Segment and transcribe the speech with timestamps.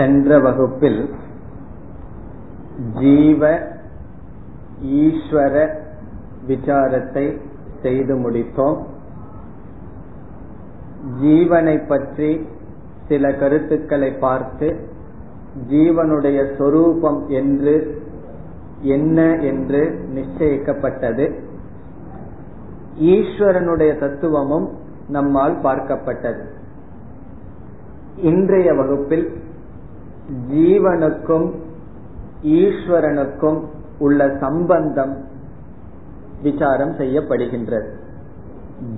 [0.00, 1.00] சென்ற வகுப்பில்
[2.98, 3.42] ஜீவ
[5.00, 5.54] ஈஸ்வர
[6.46, 7.24] விசாரத்தை
[7.82, 8.78] செய்து முடித்தோம்.
[11.22, 12.30] ஜீவனை பற்றி
[13.08, 14.68] சில கருத்துக்களை பார்த்து
[15.70, 17.74] ஜீவனுடைய சொரூபம் என்று
[18.96, 19.18] என்ன
[19.50, 19.82] என்று
[20.16, 21.26] நிச்சயிக்கப்பட்டது.
[23.14, 24.68] ஈஸ்வரனுடைய தத்துவமும்
[25.08, 26.42] நம்மால் பார்க்கப்பட்டது.
[28.30, 29.26] இன்றைய வகுப்பில்
[30.30, 31.52] ஜீவனுக்கும்
[32.42, 33.64] ஈஸ்வரனுக்கும்
[33.98, 35.24] உள்ள சம்பந்தம்
[36.42, 37.88] விசாரம் செய்யப்படுகின்றது.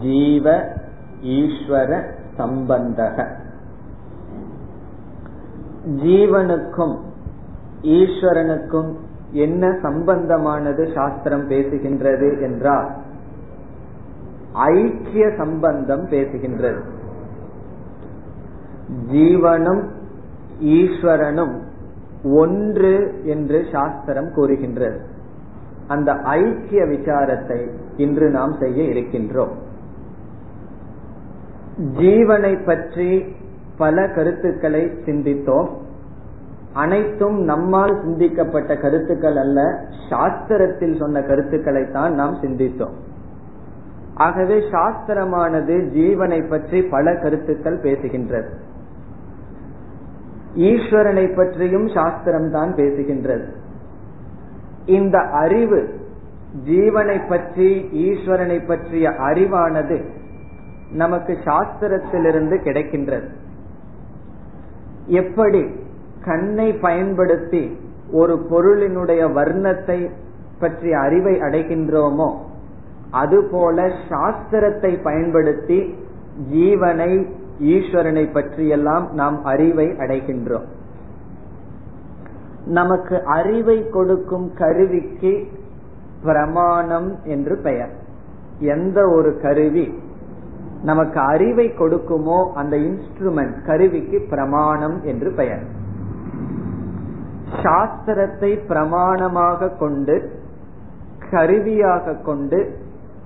[0.00, 0.74] ஜீவ
[1.22, 2.02] ஈஸ்வர
[2.39, 3.27] சம்பந்தக.
[5.86, 6.98] ஜீவனுக்கும்
[7.83, 8.91] ஈஸ்வரனுக்கும்
[9.33, 12.91] என்ன சம்பந்தமானது சாஸ்திரம் பேசுகின்றது என்றால்
[14.52, 16.80] ஐக்கிய சம்பந்தம் பேசுகின்றது.
[19.11, 19.83] ஜீவனும்
[20.62, 21.55] ஈஸ்வரனும்
[22.24, 25.00] ஒன்று என்று சாஸ்திரம் கூறுகின்றது.
[25.88, 29.55] அந்த ஐக்கிய விசாரத்தை இன்று நாம் செய்ய இருக்கின்றோம்.
[31.98, 33.34] ஜீவனை பற்றி
[33.77, 35.68] பல கருத்துக்களை சிந்தித்தோம்.
[36.72, 39.60] அனைத்தும் நம்மால் சிந்திக்கப்பட்ட கருத்துக்கள் அல்ல
[40.10, 42.94] சாஸ்திரத்தில் சொன்ன கருத்துக்களை தான் நாம் சிந்தித்தோம்.
[44.14, 48.50] ஆகவே சாஸ்திரமானது ஜீவனை பற்றி பல கருத்துக்கள் பேசுகின்றது.
[50.55, 53.47] ஈஸ்வரனை பற்றியும் சாஸ்திரம் தான் பேசுகின்றது.
[54.86, 55.80] இந்த அறிவு
[56.67, 57.68] ஜீவனை பற்றி
[58.07, 59.98] ஈஸ்வரனை பற்றிய அறிவானது
[60.92, 63.29] நமக்கு சாஸ்திரத்திலிருந்து கிடைக்கின்றது.
[65.07, 65.62] எப்படி
[66.24, 67.62] கண்ணை பயன்படுத்தி
[68.11, 70.11] ஒரு பொருளினுடைய வர்ணத்தை
[70.58, 72.30] பற்றிய அறிவை அடைகின்றோமோ
[73.11, 75.79] அதுபோல சாஸ்திரத்தை பயன்படுத்தி
[76.52, 77.12] ஜீவனை
[77.62, 80.68] ஈஸ்வரனை பற்றியெல்லாம் நாம் அறிவை அடைகின்றோம்.
[82.67, 85.46] நமக்கு அறிவை கொடுக்கும் கருவிக்கு
[86.23, 87.92] பிரமாணம் என்று பெயர்.
[88.58, 89.86] எந்த ஒரு கருவி
[90.83, 95.64] நமக்கு அறிவை கொடுக்குமோ அந்த இன்ஸ்ட்ருமெண்ட் கருவிக்கு பிரமாணம் என்று பெயர்.
[97.62, 100.17] சாஸ்திரத்தை பிரமாணமாக கொண்டு
[101.30, 102.61] கருவியாக கொண்டு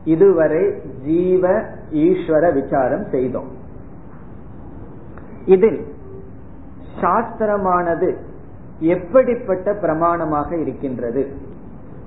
[0.05, 0.65] இதுவரை
[1.05, 3.56] ஜீவ ஈஸ்வர விசாரம் செய்தோம்.
[5.47, 5.81] இதில்
[7.01, 8.09] சாஸ்திரமானது
[8.79, 11.23] எப்படிப்பட்ட பிரமாணமாக இருக்கின்றது?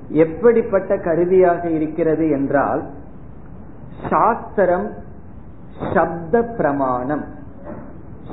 [0.10, 2.82] எப்படிப்பட்ட கருவியாக இருக்கிறது என்றால்
[4.10, 4.88] சாஸ்திரம்
[5.94, 7.26] சப்த பிரமாணம்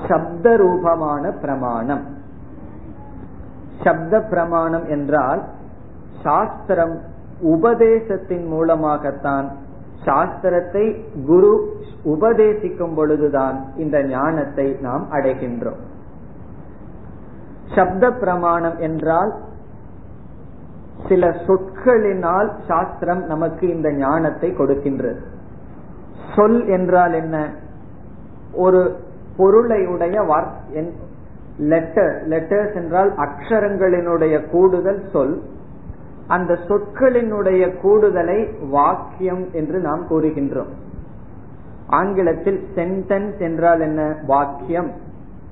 [0.08, 2.04] சப்த ரூபமான பிரமாணம்.
[3.84, 5.42] சப்த பிரமாணம் என்றால்
[6.22, 7.00] சாஸ்திரம்
[7.40, 9.46] உபதேசத்தின் மூலமாகத்தான்
[10.04, 15.82] சாஸ்திரத்தை குரு உபதேசிக்கும் பொழுதுதான் இந்த ஞானத்தை நாம் அடைகின்றோம்.
[17.74, 19.34] சப்த பிரமாணம் என்றால்
[21.08, 25.18] சில சொற்களினால் சாஸ்திரம் நமக்கு இந்த ஞானத்தை கொடுக்கின்றது.
[26.36, 27.50] சொல் என்றால் என்ன?
[28.52, 28.96] ஒரு
[29.36, 30.22] பொருளை உடைய
[31.58, 35.42] லெட்டர் லெட்டர்ஸ் என்றால் அக்ஷரங்களினுடைய கூடுதல் சொல்.
[36.28, 40.70] அந்த சொற்களினுடைய கூடுதலை வாக்கியம் என்று நாம் கூறுகின்றோம்.
[41.86, 44.16] ஆங்கிலத்தில் சென்டென்ஸ் என்றால் என்ன?
[44.26, 44.90] வாக்கியம்.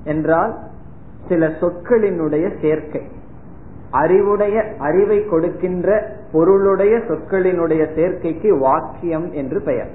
[0.03, 0.57] என்றால்
[1.29, 3.01] சில சொற்களினுடைய சேர்க்கை.
[3.91, 9.89] அறிவுடைய அறிவை கொடுக்கின்ற பொருளுடைய சொற்களினுடைய சேர்க்கைக்கு வாக்கியம் என்று பெயர்.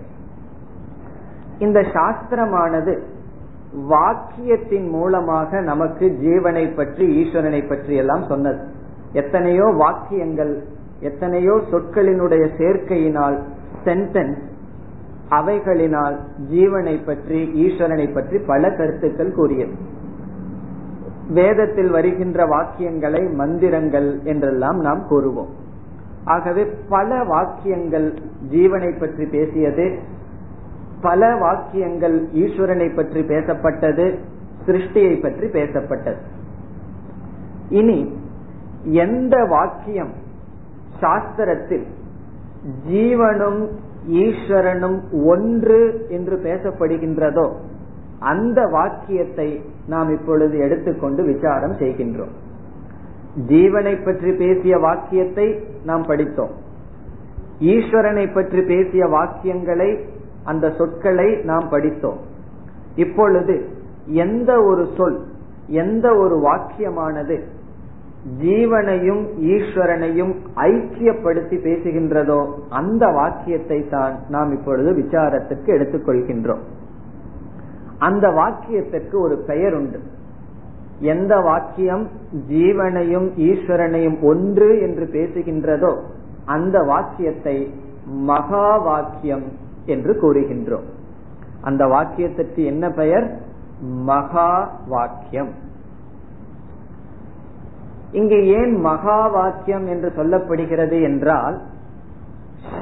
[1.59, 3.01] இந்த சாஸ்திரமானது
[3.89, 8.79] வாக்கியத்தின் மூலமாக நமக்கு ஜீவனை பற்றி ஈஸ்வரனை பற்றி எல்லாம் சொன்னது.
[9.13, 10.63] எத்தனையோ வாக்கியங்கள்
[11.01, 13.37] எத்தனையோ சொற்களினுடைய சேர்க்கையினால்
[13.85, 14.41] சென்டென்ஸ்
[15.31, 16.17] அவைகளினால்
[16.51, 19.75] ஜீவனை பற்றி ஈஸ்வரனை பற்றி பல கருத்துக்கள் கூறியது.
[21.29, 25.53] வேதத்தில் வருகின்ற வாக்கியங்களை மந்திரங்கள் என்றெல்லாம் நாம் கூறுவோம்.
[26.25, 28.15] ஆகவே பல வாக்கியங்கள்
[28.51, 29.99] ஜீவனை பற்றி பேசியது
[31.01, 34.19] பல வாக்கியங்கள் ஈஸ்வரனை பற்றி பேசப்பட்டது
[34.67, 36.21] சிருஷ்டியை பற்றி பேசப்பட்டது.
[37.69, 38.19] இனி
[38.85, 40.13] எந்த வாக்கியம்
[41.01, 41.87] சாஸ்திரத்தில்
[42.89, 43.69] ஜீவனும்
[44.09, 47.53] ஈஸ்வரனும் ஒன்று என்று பேசப்படுகின்றதோ
[48.19, 52.35] அந்த வாக்கியத்தை நாம் இப்பொழுது எடுத்துக்கொண்டு விசாரம் செய்கின்றோம்.
[53.47, 56.51] ஜீவனை பற்றி பேசிய வாக்கியத்தை நாம் படித்தோம்.
[57.61, 60.01] ஈஸ்வரனை பற்றி பேசிய வாக்கியங்களை
[60.45, 62.19] அந்த சொற்களை நாம் படித்தோம்.
[62.95, 63.69] இப்பொழுது
[64.07, 65.19] எந்த ஒரு சொல்
[65.69, 67.45] எந்த ஒரு வாக்கியமானது
[68.43, 76.61] ஜீவனையும் ஈஸ்வரனையும் ஐக்கியப்படுத்தி பேசுகின்றதோ அந்த வாக்கியத்தை தான் நாம் இப்பொழுது விசாரத்துக்கு எடுத்துக்கொள்கின்றோம்.
[77.99, 80.01] அந்த வாக்கியத்திற்கு ஒரு பெயர் உண்டு
[81.01, 82.09] எந்த வாக்கியம்
[82.49, 85.93] ஜீவனையும் ஈஸ்வரனையும் ஒன்று என்று பேசுகின்றதோ
[86.45, 87.75] அந்த வாக்கியத்தை
[88.07, 89.43] மகா வாக்கியம்
[89.87, 90.87] என்று கூறுகின்றோம்.
[91.63, 93.27] அந்த வாக்கியத்திற்கு என்ன பெயர்?
[93.83, 95.49] மகா வாக்கியம்.
[98.13, 101.57] இங்கு ஏன் மகா வாக்கியம் என்று சொல்லப்படுகிறது என்றால்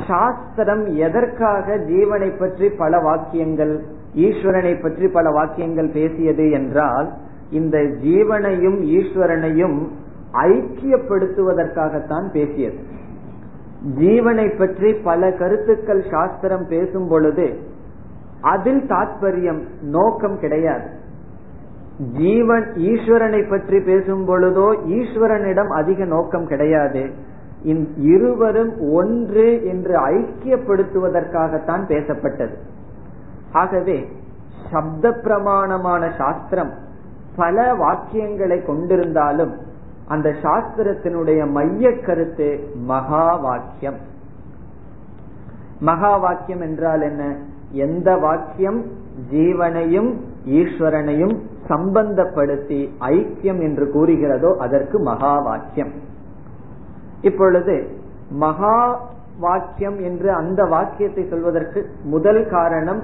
[0.07, 3.75] சாஸ்திரம் எதற்காக ஜீவனை பற்றி பல வாக்கியங்கள்
[4.15, 7.09] ஈஸ்வரனை பற்றி பல வாக்கியங்கள் பேசியது என்றால்
[7.51, 9.79] இந்த ஜீவனையும் ஈஸ்வரனையும்
[10.49, 12.79] ஐக்கியப்படுத்துவதற்காகத்தான் பேசியது.
[13.99, 17.47] ஜீவனை பற்றி பல கருத்துக்கள் சாஸ்திரம் பேசும் பொழுது
[18.41, 20.87] அதில் தாற்பயம் நோக்கம் கிடையாது.
[22.19, 24.67] ஜீவன் ஈஸ்வரனை பற்றி பேசும் பொழுதோ
[24.99, 27.03] ஈஸ்வரனிடம் அதிக நோக்கம் கிடையாது.
[27.97, 32.55] இருவரும் ஒன்று என்று ஐக்கியப்படுத்துவதற்காகத்தான் பேசப்பட்டது.
[33.53, 33.99] ஆகவே
[34.73, 36.73] சப்த பிரமாணமான சாஸ்திரம்
[37.37, 39.53] பல வாக்கியங்களை கொண்டிருந்தாலும்
[40.09, 42.49] அந்த சாஸ்திரத்தினுடைய மைய கருத்து
[42.91, 43.99] மகா வாக்கியம்
[45.81, 47.23] மகா வாக்கியம் என்றால் என்ன?
[47.73, 48.81] எந்த வாக்கியம்?
[49.33, 50.11] ஜீவனையும்
[50.61, 51.35] ஈஸ்வரனையும்
[51.69, 55.93] சம்பந்தப்படுத்தி ஐக்கியம் என்று கூறுகிறதோ அதற்கு மகா வாக்கியம்
[57.23, 57.77] இப்பொழுது
[58.31, 59.01] மகா
[59.41, 63.03] வாக்கியம் என்று அந்த வாக்கியத்தை சொல்வதற்கு முதல் காரணம்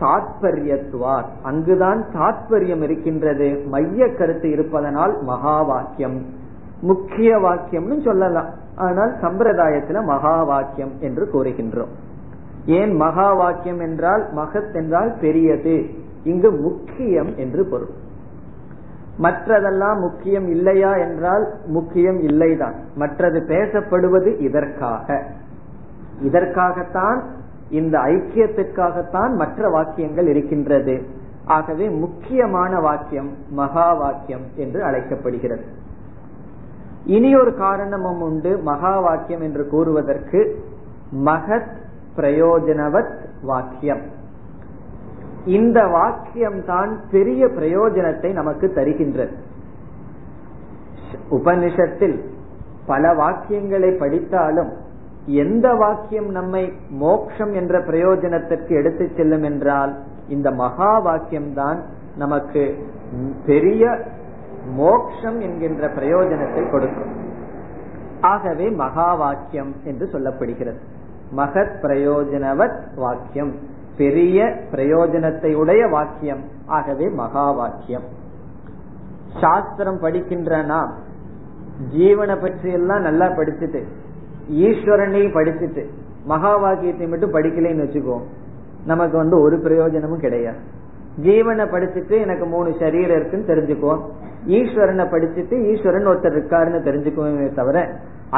[0.00, 1.26] தாத்பரியத்துவார்.
[1.42, 3.48] அங்குதான் தாத்பரியம் இருக்கின்றது.
[3.68, 6.16] மைய கருத்து இருப்பதனால் மகா வாக்கியம்
[6.80, 8.48] முக்கிய வாக்கியம்னு சொல்லலாம்.
[8.76, 11.92] ஆனால் சம்பிரதாயத்துல மகா வாக்கியம் என்று கூறுகின்றோம்.
[12.66, 15.76] ஏன் மகா வாக்கியம் என்றால் மகத் என்றால் பெரியது?
[16.24, 18.00] இங்கு முக்கியம் என்று பொருள்.
[19.18, 22.74] மற்றதெல்லாம் முக்கியம் இல்லையா என்றால் முக்கியம் இல்லைதான்.
[22.94, 25.26] மற்றது பேசப்படுவது இதற்காக.
[26.22, 27.22] இதற்காகத்தான்
[27.70, 31.06] இந்த ஐக்கியத்திற்காகத்தான் மற்ற வாக்கியங்கள் இருக்கின்றது.
[31.44, 35.64] ஆகவே முக்கியமான வாக்கியம் மகா வாக்கியம் என்று அழைக்கப்படுகிறது.
[37.04, 38.58] இனி ஒரு காரணமும் உண்டு.
[38.58, 40.64] மகா வாக்கியம் என்று கூறுவதற்கு
[41.24, 41.76] மகத்
[42.16, 44.20] பிரயோஜனவத் வாக்கியம்.
[45.44, 49.32] இந்த வாக்கியம் தான் பெரிய பிரயோஜனத்தை நமக்கு தருகின்றது.
[51.30, 52.20] உபனிஷத்தில்
[52.86, 54.72] பல வாக்கியங்களை படித்தாலும்
[55.26, 59.98] எந்த வாக்கியம் நம்மை மோக்ஷம் என்ற பிரயோஜனத்திற்கு எடுத்து செல்லும் என்றால்
[60.28, 61.82] இந்த மகா வாக்கியம் தான்
[62.16, 62.86] நமக்கு
[63.46, 63.98] பெரிய
[64.66, 67.12] மோக்ஷம் என்கின்ற பிரயோஜனத்தை கொடுக்கும்.
[68.20, 70.78] ஆகவே மகா வாக்கியம் என்று சொல்லப்படுகிறது.
[71.36, 73.52] மகத் பிரயோஜனவத் வாக்கியம்.
[74.00, 74.38] பெரிய
[74.72, 76.42] பிரயோஜனத்தை உடைய வாக்கியம்.
[76.76, 78.06] ஆகவே மகா வாக்கியம்.
[79.42, 80.92] சாஸ்திரம் படிக்கின்ற நாம்
[81.96, 83.80] ஜீவனை பற்றி எல்லாம் நல்லா படிச்சுட்டு
[84.66, 85.82] ஈஸ்வரனையும் படிச்சுட்டு
[86.32, 88.16] மகா வாக்கியத்தை மட்டும் படிக்கலன்னு வச்சுக்கோ
[88.90, 90.60] நமக்கு வந்து ஒரு பிரயோஜனமும் கிடையாது.
[91.26, 94.02] ஜீவனை படிச்சுட்டு எனக்கு மூணு சரீரம் இருக்குன்னு தெரிஞ்சுக்குவோம்
[94.58, 97.78] ஈஸ்வரனை படிச்சுட்டு ஈஸ்வரன் ஒருத்தர் இருக்காருன்னு தெரிஞ்சுக்குவோமே தவிர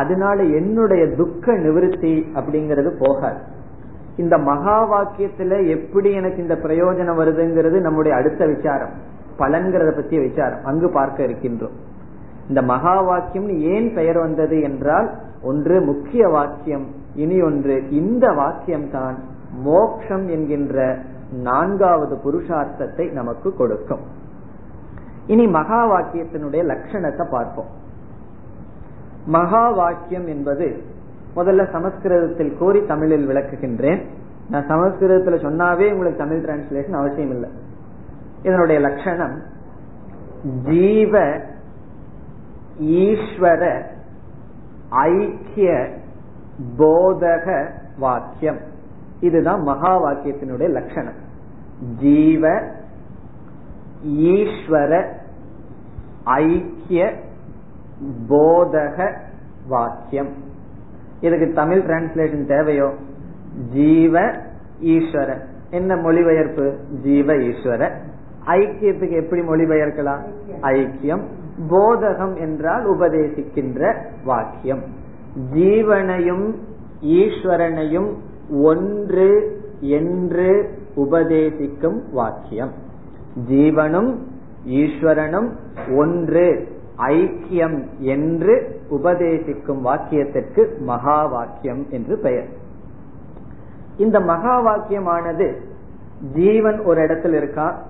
[0.00, 3.40] அதனால என்னுடைய துக்க நிவிருத்தி அப்படிங்கறது போகாது.
[4.16, 8.90] இந்த மகா வாக்கியத்துல எப்படி எனக்கு இந்த பிரயோஜனம் வருதுங்கிறது நம்முடைய அடுத்த விசாரம்.
[9.38, 10.64] பலன்கிறத பற்றிய விசாரம்.
[10.64, 11.76] அங்கு பார்க்க இருக்கின்றோம்.
[12.48, 19.18] இந்த மகா வாக்கியம் ஏன் பெயர் வந்தது என்றால் ஒன்று முக்கிய வாக்கியம் இனி ஒன்று இந்த வாக்கியம் தான்
[19.62, 20.98] மோக்ஷம் என்கின்ற
[21.32, 24.00] நான்காவது புருஷார்த்தத்தை நமக்கு கொடுக்கும்.
[25.26, 27.70] இனி மகா வாக்கியத்தினுடைய லட்சணத்தை பார்ப்போம்.
[29.26, 30.82] மகா வாக்கியம் என்பது
[31.36, 34.02] முதல்ல சமஸ்கிருதத்தில் கூறி தமிழில் விளக்குகின்றேன்.
[34.50, 37.50] நான் சமஸ்கிருதத்துல சொன்னாவே உங்களுக்கு தமிழ் டிரான்ஸ்லேஷன் அவசியம் இல்லை
[38.42, 39.36] இதனுடைய லட்சணம்
[40.64, 41.40] ஜீவ
[42.80, 43.62] ஈஸ்வர
[44.88, 45.88] ஐக்கிய
[46.78, 47.46] போதக
[47.98, 48.60] வாக்கியம்.
[49.20, 51.20] இதுதான் மகா வாக்கியத்தினுடைய லட்சணம்.
[52.00, 52.62] ஜீவ
[54.06, 54.92] ஈஸ்வர
[56.24, 57.12] ஐக்கிய
[58.28, 59.16] போதக
[59.68, 60.32] வாக்கியம்.
[61.20, 62.94] இதுக்கு தமிழ் டிரான்ஸ்லேஷன் தேவையோ?
[63.72, 64.32] ஜீவ
[64.82, 65.38] ஈஸ்வர.
[65.70, 66.76] என்ன மொழிபெயர்ப்பு?
[67.02, 67.90] ஜீவ ஈஸ்வர.
[68.46, 70.20] ஐக்கியத்துக்கு எப்படி மொழிபெயர்க்கலாம்?
[70.62, 71.20] ஐக்கியம்.
[71.70, 73.94] போதகம் என்றால் உபதேசிக்கின்ற
[74.24, 74.82] வாக்கியம்.
[75.54, 76.54] ஜீவனையும்
[77.02, 78.12] ஈஸ்வரனையும்
[78.50, 82.72] ஒன்று என்று உபதேசிக்கும் வாக்கியம்.
[83.50, 84.16] ஜீவனும்
[84.68, 85.48] ஈஸ்வரனும்
[85.96, 86.68] ஒன்று
[86.98, 92.48] ஐக்கியம் என்று உபதேசிக்கும் வாக்கியத்திற்கு மகா வாக்கியம் என்று பெயர்.
[93.96, 95.54] இந்த மகா வாக்கியமானது
[96.34, 97.82] ஜீவன் ஒரு இடத்தில் இருக்கா?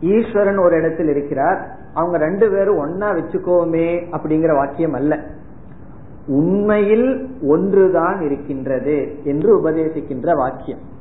[0.00, 1.76] ஈஸ்வரன் ஒரு இடத்தில் இருக்கிறார்.
[1.94, 5.18] அவங்க ரெண்டு பேரும் ஒன்னா வச்சுக்கோமே அப்படிங்கிற வாக்கியம் அல்ல.
[6.26, 10.92] உண்மையில் ஒன்றுதான் இருக்கின்றது என்று உபதேசிக்கின்ற வாக்கியம்.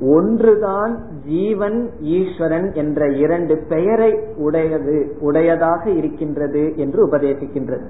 [0.00, 7.84] ஒன்றுதான் ஜீவன் ஈஸ்வரன் என்ற இரண்டு பெயரை உடையது உடையதாக இருக்கின்றது என்று உபதேசிக்கின்றது.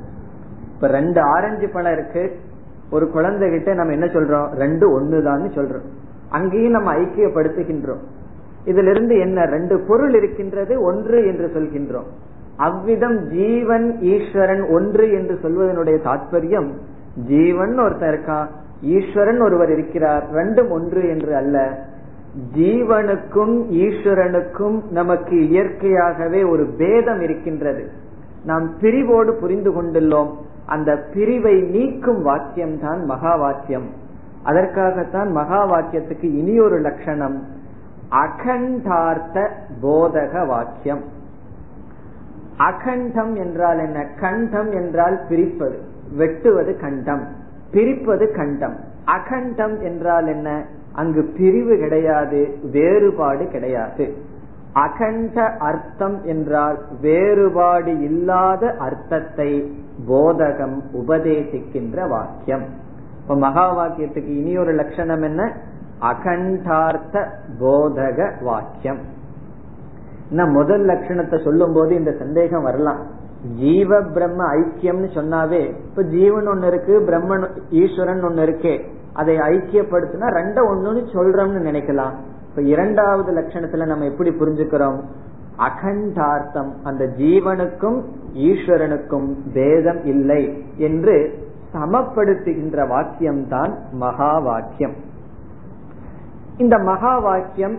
[0.75, 2.37] இப்ப ரெண்டு ஆரஞ்சு பழம் இருக்கு.
[2.91, 4.53] ஒரு குழந்தை கிட்ட நம்ம என்ன சொல்றோம்?
[4.55, 5.85] ரெண்டு ஒண்ணுதான் சொல்றோம்.
[6.31, 8.01] அங்கேயும் நம்ம ஐக்கியப்படுத்துகின்றோம்.
[8.67, 9.45] இதுல இருந்து என்ன?
[9.45, 12.07] ரெண்டு பொருள் இருக்கின்றது ஒன்று என்று சொல்கின்றோம்.
[12.57, 16.71] அவ்விதம் ஜீவன் ஈஸ்வரன் ஒன்று என்று சொல்வதனுடைய தாற்பயம்
[17.27, 18.47] ஜீவன் ஒருத்தர் இருக்கான்
[18.81, 20.31] ஈஸ்வரன் ஒருவர் இருக்கிறார்.
[20.33, 21.85] ரெண்டும் ஒன்று என்று அல்ல.
[22.57, 27.91] ஜீவனுக்கும் ஈஸ்வரனுக்கும் நமக்கு இயற்கையாகவே ஒரு பேதம் இருக்கின்றது.
[28.45, 30.31] நாம் பிரிவோடு புரிந்து கொண்டுள்ளோம்.
[30.67, 33.89] அந்த பிரிவை நீக்கும் வாக்கியம் தான் மகா வாக்கியம்
[34.43, 37.43] அதற்காகத்தான் மகா வாக்கியத்துக்கு இனியொரு லட்சணம்
[38.11, 39.49] அகண்டார்த்த
[39.83, 41.03] போதக வாக்கியம்.
[42.57, 44.07] அகண்டம் என்றால் என்ன?
[44.21, 45.79] கண்டம் என்றால் பிரிப்பது
[46.17, 47.29] வெட்டுவது கண்டம்
[47.71, 48.77] பிரிப்பது கண்டம்.
[49.05, 50.65] அகண்டம் என்றால் என்ன?
[51.01, 52.41] அங்கு பிரிவு கிடையாது
[52.75, 54.05] வேறுபாடு கிடையாது.
[54.85, 55.37] அகண்ட
[55.69, 59.51] அர்த்தம் என்றால் வேறுபாடு இல்லாத அர்த்தத்தை
[60.09, 62.65] போதகம் உபதேசிக்கின்ற வாக்கியம்.
[63.23, 65.43] இப்ப மகா வாக்கியத்துக்கு இனி ஒரு லட்சணம் என்ன?
[66.11, 67.17] அகண்டார்த்த
[67.61, 68.19] போதக
[68.49, 69.03] வாக்கியம்.
[70.57, 73.01] முதல் லட்சணத்தை சொல்லும் போது இந்த சந்தேகம் வரலாம்.
[73.61, 77.47] ஜீவ பிரம்ம ஐக்கியம்னு சொன்னாவே இப்ப ஜீவன் ஒன்னு இருக்கு பிரம்மன்
[77.83, 78.75] ஈஸ்வரன் ஒன்னு இருக்கே.
[79.13, 82.15] அதை ஐக்கியப்படுத்தினா ரெண்ட ஒண்ணுன்னு சொல்றோம்னு நினைக்கலாம்.
[82.49, 84.99] இப்ப இரண்டாவது லட்சணத்துல நம்ம எப்படி புரிஞ்சுக்கிறோம்?
[85.57, 86.71] அகண்டார்த்தம்.
[86.85, 87.99] அந்த ஜீவனுக்கும்
[88.49, 90.43] ஈஸ்வரனுக்கும் பேதம் இல்லை
[90.77, 91.17] என்று
[91.75, 94.95] சமப்படுத்துகின்ற வாக்கியம் தான் மகா வாக்கியம்
[96.57, 97.77] இந்த மகா வாக்கியம்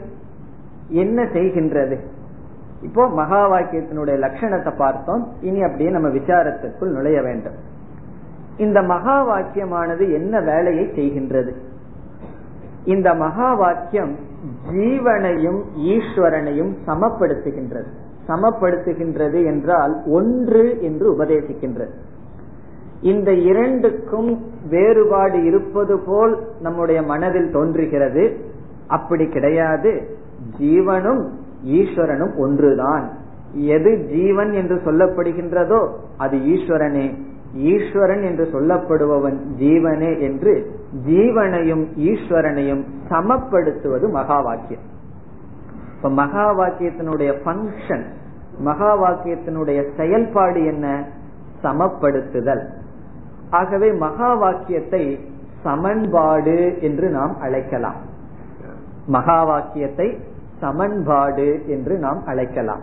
[1.03, 1.97] என்ன செய்கின்றது?
[2.81, 5.27] இப்போ மகா வாக்கியத்தினுடைய லட்சணத்தை பார்த்தோம்.
[5.41, 7.57] இனி அப்படியே நம்ம விசாரத்திற்குள் நுழைய வேண்டும்.
[8.57, 11.51] இந்த மகா வாக்கியமானது என்ன வேலையை செய்கின்றது?
[12.85, 14.15] இந்த மகா வாக்கியம்
[14.71, 17.85] ஜீவனையும் ஈஸ்வரனையும் சமப்படுத்துகின்றது.
[18.27, 21.89] சமப்படுத்துகின்றது என்றால் ஒன்று என்று உபதேசிக்கின்றது.
[23.01, 28.37] இந்த இரண்டுக்கும் வேறுபாடு இருப்பது போல் நம்முடைய மனதில் தோன்றுகிறது.
[28.87, 30.17] அப்படி கிடையாது.
[30.59, 31.29] ஜீவனும்
[31.65, 33.09] ஈஸ்வரனும் ஒன்றுதான்.
[33.53, 37.21] எது ஜீவன் என்று சொல்லப்படுகின்றதோ அது ஈஸ்வரனே.
[37.53, 44.81] ஈஸ்வரன் என்று சொல்லப்படுபவன் ஜீவனே என்று ஜீவனையும் ஈஸ்வரனையும் சமப்படுத்துவது மகா வாக்கியம்
[45.95, 48.21] இப்ப மகா வாக்கியத்தினுடைய பங்கன்
[48.59, 51.03] மகா வாக்கியத்தினுடைய செயல்பாடு என்ன?
[51.63, 52.63] சமப்படுத்துதல்.
[53.49, 55.19] ஆகவே மகா வாக்கியத்தை
[55.63, 57.95] சமன்பாடு என்று நாம் அழைக்கலாம்.
[59.05, 60.17] மகா வாக்கியத்தை
[60.59, 62.81] சமன்பாடு என்று நாம் அழைக்கலாம்.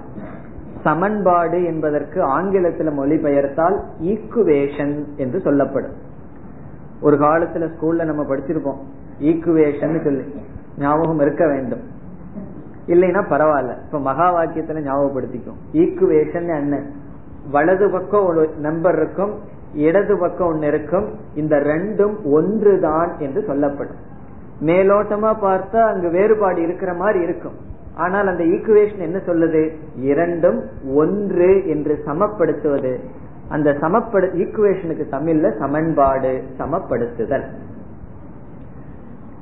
[0.83, 5.93] சமன்பாடு என்பதற்கு ஆங்கிலத்தில் மொழிபெயர்த்தால் ஈக்குவேஷன் என்று சொல்லப்படும்.
[7.01, 8.79] ஒரு காலத்துல ஸ்கூல்ல நம்ம படிச்சிருப்போம்.
[9.21, 10.35] ஈக்குவேஷன் சொல்லி.
[10.79, 11.81] ஞாபகம் இருக்க வேண்டும்.
[12.87, 13.85] இல்லைன்னா பரவாயில்ல.
[13.87, 16.83] இப்ப மகா வாக்கியத்துல ஞாபகப்படுத்திக்கும் ஈக்குவேஷன் என்ன?
[17.51, 19.39] வலது பக்கம் ஒரு நம்பர் இருக்கும்
[19.75, 24.09] இடது பக்கம் ஒன்னு இருக்கும் இந்த ரெண்டும் ஒன்றுதான் என்று சொல்லப்படும்.
[24.61, 27.53] மேலோட்டமா பார்த்தா அங்கு வேறுபாடு இருக்கிற மாதிரி இருக்கும்.
[28.01, 29.63] ஆனால் அந்த ஈக்குவேஷன் என்ன சொல்லுது?
[29.97, 30.61] இரண்டும்
[30.95, 32.93] ஒன்று என்று சமப்படுத்துவது.
[33.49, 37.47] அந்த சமப்படு ஈக்குவேஷனுக்கு தமிழ்ல சமன்பாடு சமப்படுத்துதல்.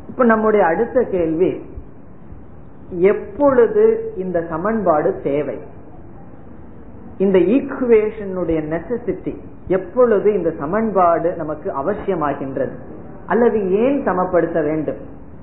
[0.08, 1.50] இப்ப நம்முடைய அடுத்த கேள்வி
[2.90, 5.58] எப்பொழுது இந்த சமன்பாடு தேவை?
[7.18, 9.34] இந்த ஈக்குவேஷனுடைய நெசசிட்டி
[9.66, 12.74] எப்பொழுது இந்த சமன்பாடு நமக்கு அவசியமாகின்றது?
[13.26, 15.00] அல்லது ஏன் சமப்படுத்த வேண்டும்?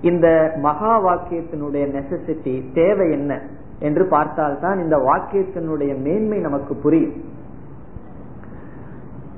[0.00, 3.40] இந்த மகா வாக்கியத்தினுடைய நெசசிட்டி தேவை என்ன?
[3.78, 7.24] என்று பார்த்தால்தான் இந்த வாக்கியத்தினுடைய மேன்மை நமக்கு புரியும்.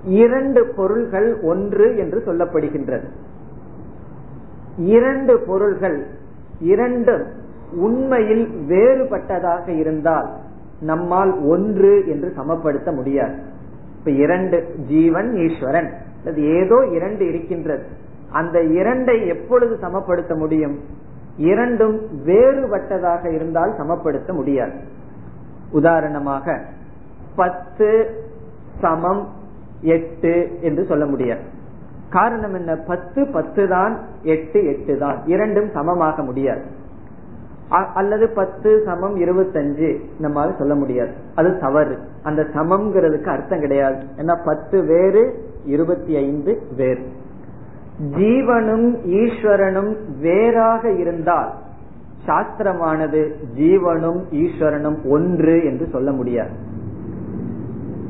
[0.04, 3.04] இரண்டு பொருள்கள் ஒன்று என்று சொல்லப்படுகின்றது.
[4.76, 6.06] இரண்டு பொருள்கள்
[6.60, 7.26] இரண்டு
[7.74, 10.28] உண்மையில் வேறுபட்டதாக இருந்தால்
[10.80, 13.34] நம்மால் ஒன்று என்று சமப்படுத்த முடியாது.
[14.00, 15.92] இப்ப இரண்டு ஜீவன் ஈஸ்வரன்.
[16.26, 17.84] அது ஏதோ இரண்டு இருக்கின்றது.
[18.30, 20.80] அந்த இரண்டை எப்பொழுது சமப்படுத்த முடியும்?
[21.36, 24.72] இரண்டும் வேறுபட்டதாக இருந்தால் சமப்படுத்த முடியாது.
[25.70, 26.60] உதாரணமாக
[27.36, 27.88] பத்து
[28.80, 29.28] சமம்
[29.80, 31.40] எட்டு என்று சொல்ல முடியாது.
[32.10, 32.76] காரணம் என்ன?
[32.76, 36.62] பத்து பத்து தான் எட்டு எட்டு தான் இரண்டும் சமமாக முடியாது.
[37.70, 41.12] அல்லது பத்து சமம் இருபத்தஞ்சு இந்த மாதிரி சொல்ல முடியாது.
[41.34, 41.98] அது தவறு.
[42.22, 44.04] அந்த சமம்ங்கிறதுக்கு அர்த்தம் கிடையாது.
[44.16, 47.06] ஏன்னா பத்து வேறு இருபத்தி ஐந்து வேறு.
[48.10, 51.52] ஜீவனும் ஈஸ்வரனும் வேறாக இருந்தால்
[52.26, 56.50] சாஸ்திரமானது ஜீவனும் ஈஸ்வரனும் ஒன்று என்று சொல்ல முடியாது.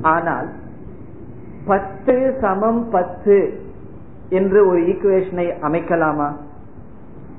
[0.02, 0.48] ஆனால்
[1.66, 3.60] பத்து சமம் பத்து
[4.28, 6.32] என்று ஒரு ஈக்குவேஷனை அமைக்கலாமா?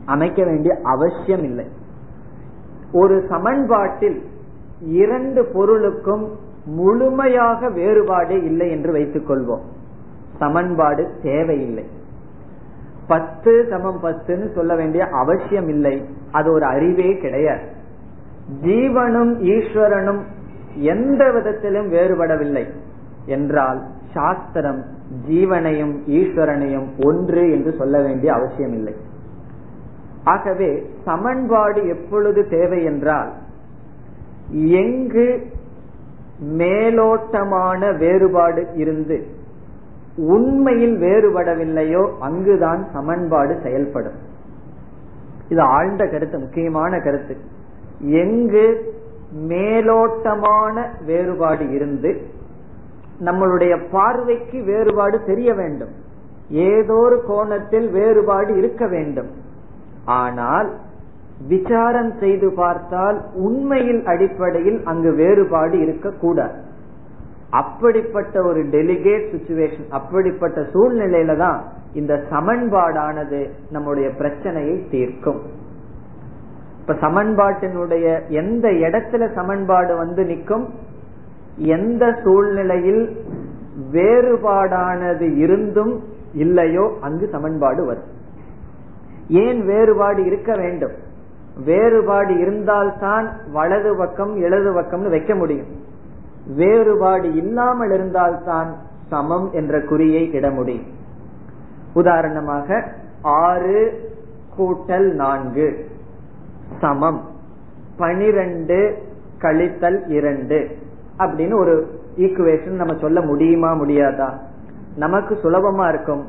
[0.06, 1.66] அமைக்க வேண்டிய அவசியம் இல்லை.
[2.92, 4.22] ஒரு சமன்பாட்டில்
[4.82, 6.30] இரண்டு பொருளுக்கும்
[6.66, 9.62] முழுமையாக வேறுபாடு இல்லை என்று வைத்துக் கொள்வோம்.
[10.38, 11.86] சமன்பாடு தேவையில்லை.
[13.08, 16.06] பத்து சமம் பத்துன்னு சொல்ல வேண்டிய அவசியம் இல்லை.
[16.32, 17.62] அது ஒரு அறிவே கிடையாது.
[18.62, 20.20] ஜீவனும் ஈஸ்வரனும்
[20.76, 22.66] எந்த விதத்திலும் வேறுபடவில்லை.
[23.26, 23.82] என்றால்
[24.14, 24.84] சாஸ்திரம்
[25.30, 28.96] ஜீவனையும் ஈஸ்வரனையும் ஒன்று என்று சொல்ல வேண்டிய அவசியம் இல்லை.
[30.24, 33.32] ஆகவே சமன்பாடு எப்பொழுது தேவை என்றால்
[34.54, 35.44] எங்கு
[36.58, 39.28] மேலோட்டமான வேறுபாடு இருந்து
[40.16, 44.14] உண்மையில் வேறுபடவில்லையோ அங்குதான் சமன்பாடு செயல்படும்.
[45.50, 47.38] இது ஆழ்ந்த கருத்து முக்கியமான கருத்து.
[48.00, 48.94] எங்கு
[49.48, 52.22] மேலோட்டமான வேறுபாடு இருந்து
[53.20, 55.90] நம்மளுடைய பார்வைக்கு வேறுபாடு தெரிய வேண்டும்.
[56.50, 59.28] ஏதோ ஒரு கோணத்தில் வேறுபாடு இருக்க வேண்டும்.
[60.06, 60.70] ஆனால்
[61.48, 66.54] விசாரம் செய்து பார்த்தால் உண்மையில் அடிப்படையில் அங்கு வேறுபாடு இருக்கக்கூடாது.
[67.50, 71.62] அப்படிப்பட்ட ஒரு டெலிகேட் சுச்சுவேஷன் அப்படிப்பட்ட சூழ்நிலையில தான்
[71.94, 75.42] இந்த சமன்பாடானது நம்முடைய பிரச்சனையை தீர்க்கும்.
[76.80, 80.70] இப்ப சமன்பாட்டினுடைய எந்த இடத்துல சமன்பாடு வந்து நிற்கும்?
[81.56, 83.18] எந்த சூழ்நிலையில்
[83.92, 86.02] வேறுபாடானது இருந்தும்
[86.34, 88.10] இல்லையோ அங்கு சமன்பாடு வரும்.
[89.32, 90.92] ஏன் வேறுபாடு இருக்க வேண்டும்?
[91.66, 95.66] வேறுபாடு இருந்தால்தான் வலது பக்கம் இடது பக்கம்னு வைக்க முடியும்.
[96.56, 98.76] வேறுபாடு இல்லாமல் இருந்தால்தான்
[99.10, 100.86] சமம் என்ற குறியை இட முடியும்.
[101.94, 104.10] உதாரணமாக ஆறு
[104.58, 105.86] கூட்டல் நான்கு.
[106.82, 107.30] சமம்.
[107.98, 108.98] பனிரெண்டு
[109.38, 110.78] கழித்தல் இரண்டு.
[111.18, 114.38] அப்படின்னு ஒரு ஈக்குவேஷன் நம்ம சொல்ல முடியுமா முடியாதா?
[114.96, 116.28] நமக்கு சுலபமா இருக்கும்.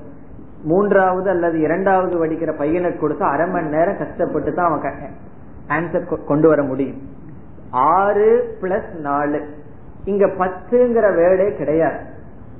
[0.63, 4.93] மூன்றாவது அல்லது இரண்டாவது படிக்கிற பையனுக்கு கொடுத்து அரை மணி நேரம் கஷ்டப்பட்டு தான் அவன்
[5.69, 7.01] ஆன்சர் கொண்டு வர முடியும்.
[7.71, 9.45] ஆறு பிளஸ் நாலு.
[10.05, 11.99] இங்க பத்துங்கிற வேர்டே கிடையாது.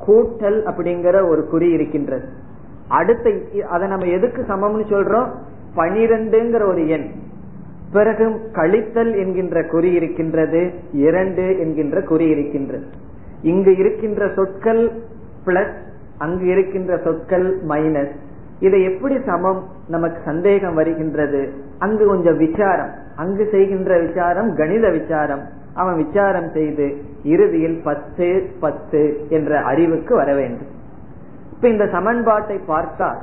[0.07, 2.29] கூட்டல் அப்படிங்கிற ஒரு குறி இருக்கின்றது.
[2.89, 3.33] அடுத்த
[3.71, 5.29] அதை நம்ம எதுக்கு சமம்னு சொல்றோம்?
[5.77, 7.11] பனிரெண்டுங்கிற ஒரு எண்.
[7.93, 12.87] பிறகு கழித்தல் என்கின்ற குறி இருக்கின்றது இரண்டு என்கின்ற குறி இருக்கின்றது.
[13.43, 14.91] இங்கு இருக்கின்ற சொற்கள்
[15.47, 18.11] பிளஸ் அங்கு இருக்கின்ற சொற்கள் மைனஸ்
[18.61, 19.67] இதை எப்படி சமம்?
[19.89, 21.53] நமக்கு சந்தேகம் வருகின்றது.
[21.79, 22.91] அங்கு கொஞ்சம் விசாரம்.
[23.17, 25.43] அங்கு செய்கின்ற விசாரம் கணித விசாரம்.
[25.75, 30.67] அவன் விசாரம் செய்து இறுதியில் பத்து பத்து என்ற அறிவுக்கு வர வேண்டும்.
[31.53, 33.19] இப்ப இந்த சமன்பாட்டை பார்த்தால்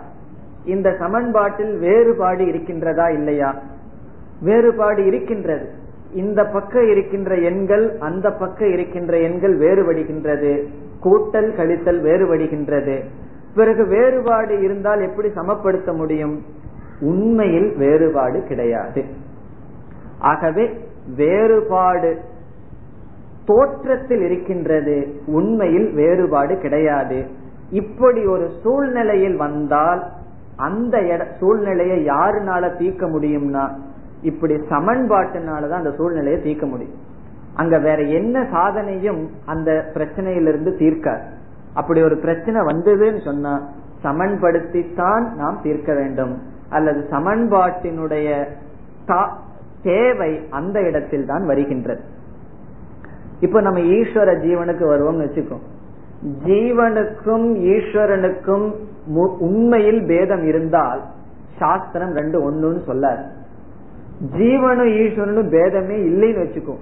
[0.66, 3.56] இந்த சமன்பாட்டில் வேறுபாடு இருக்கின்றதா இல்லையா?
[4.42, 5.70] வேறுபாடு இருக்கின்றது.
[6.14, 10.66] இந்த பக்கம் இருக்கின்ற எண்கள் அந்த பக்கம் இருக்கின்ற எண்கள் வேறுபடுகின்றது.
[11.04, 13.04] கூட்டல் கழித்தல் வேறுபடுகின்றது.
[13.56, 16.46] பிறகு வேறுபாடு இருந்தால் எப்படி சமப்படுத்த முடியும்?
[17.00, 19.06] உண்மையில் வேறுபாடு கிடையாது.
[20.20, 20.80] ஆகவே
[21.16, 22.20] வேறுபாடு
[23.46, 25.22] தோற்றத்தில் இருக்கின்றது.
[25.26, 27.26] உண்மையில் வேறுபாடு கிடையாது.
[27.70, 30.04] இப்படி ஒரு சூழ்நிலையில் வந்தால்
[30.56, 33.70] அந்த சூழ்நிலையை யாருனால தீர்க்க முடியும்னா
[34.22, 36.94] இப்படி சமன்பாட்டினாலதான் அந்த சூழ்நிலையை தீர்க்க முடியும்.
[37.60, 41.26] அங்க வேற என்ன சாதனையும் அந்த பிரச்சனையிலிருந்து தீர்க்காது.
[41.74, 43.54] அப்படி ஒரு பிரச்சனை வந்ததுன்னு சொன்னா
[44.04, 46.34] சமன்படுத்தித்தான் நாம் தீர்க்க வேண்டும்.
[46.70, 48.30] அல்லது சமன்பாட்டினுடைய
[49.84, 52.02] தேவை அந்த இடத்தில் தான் வருகின்றது.
[53.40, 55.58] இப்ப நம்ம ஈஸ்வர ஜீவனுக்கு வருவோம்னு வச்சுக்கோ.
[56.46, 58.66] ஜீவனுக்கும் ஈஸ்வரனுக்கும்
[59.48, 61.02] உண்மையில் பேதம் இருந்தால்
[61.60, 63.24] சாஸ்திரம் ரெண்டு ஒண்ணுன்னு சொல்லாது.
[64.38, 66.76] ஜீவனும் ஈஸ்வரனும் பேதமே இல்லைன்னு வச்சுக்கோ.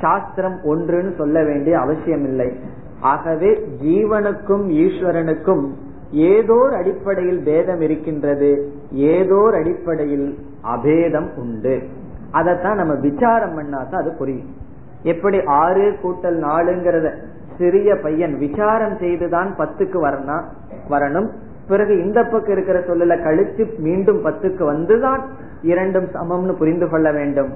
[0.00, 2.60] சாஸ்திரம் ஒன்றுன்னு சொல்ல வேண்டிய அவசியம் இல்லை
[3.00, 5.68] ஆகவே ஜீவனுக்கும் ஈஸ்வரனுக்கும்
[6.10, 8.72] ஏதோர் அடிப்படையில் பேதம் இருக்கின்றது.
[8.90, 11.82] ஏதோர் அடிப்படையில் அபேதம் உண்டு.
[12.30, 14.54] அதைத்தான் நம்ம விசாரம் பண்ணாதான் அது புரியும்.
[15.02, 17.16] எப்படி ஆறு கூட்டல் நாலுங்கிறத
[17.58, 20.44] சிறிய பையன் விசாரம் செய்துதான் பத்துக்கு வரணும்
[20.90, 21.28] வரணும்.
[21.68, 25.20] பிறகு இந்த பக்கம் இருக்கிற சொல்லல கழிச்சு மீண்டும் பத்துக்கு வந்துதான்
[25.62, 27.52] இரண்டும் சமம்னு புரிந்து கொள்ள வேண்டும்.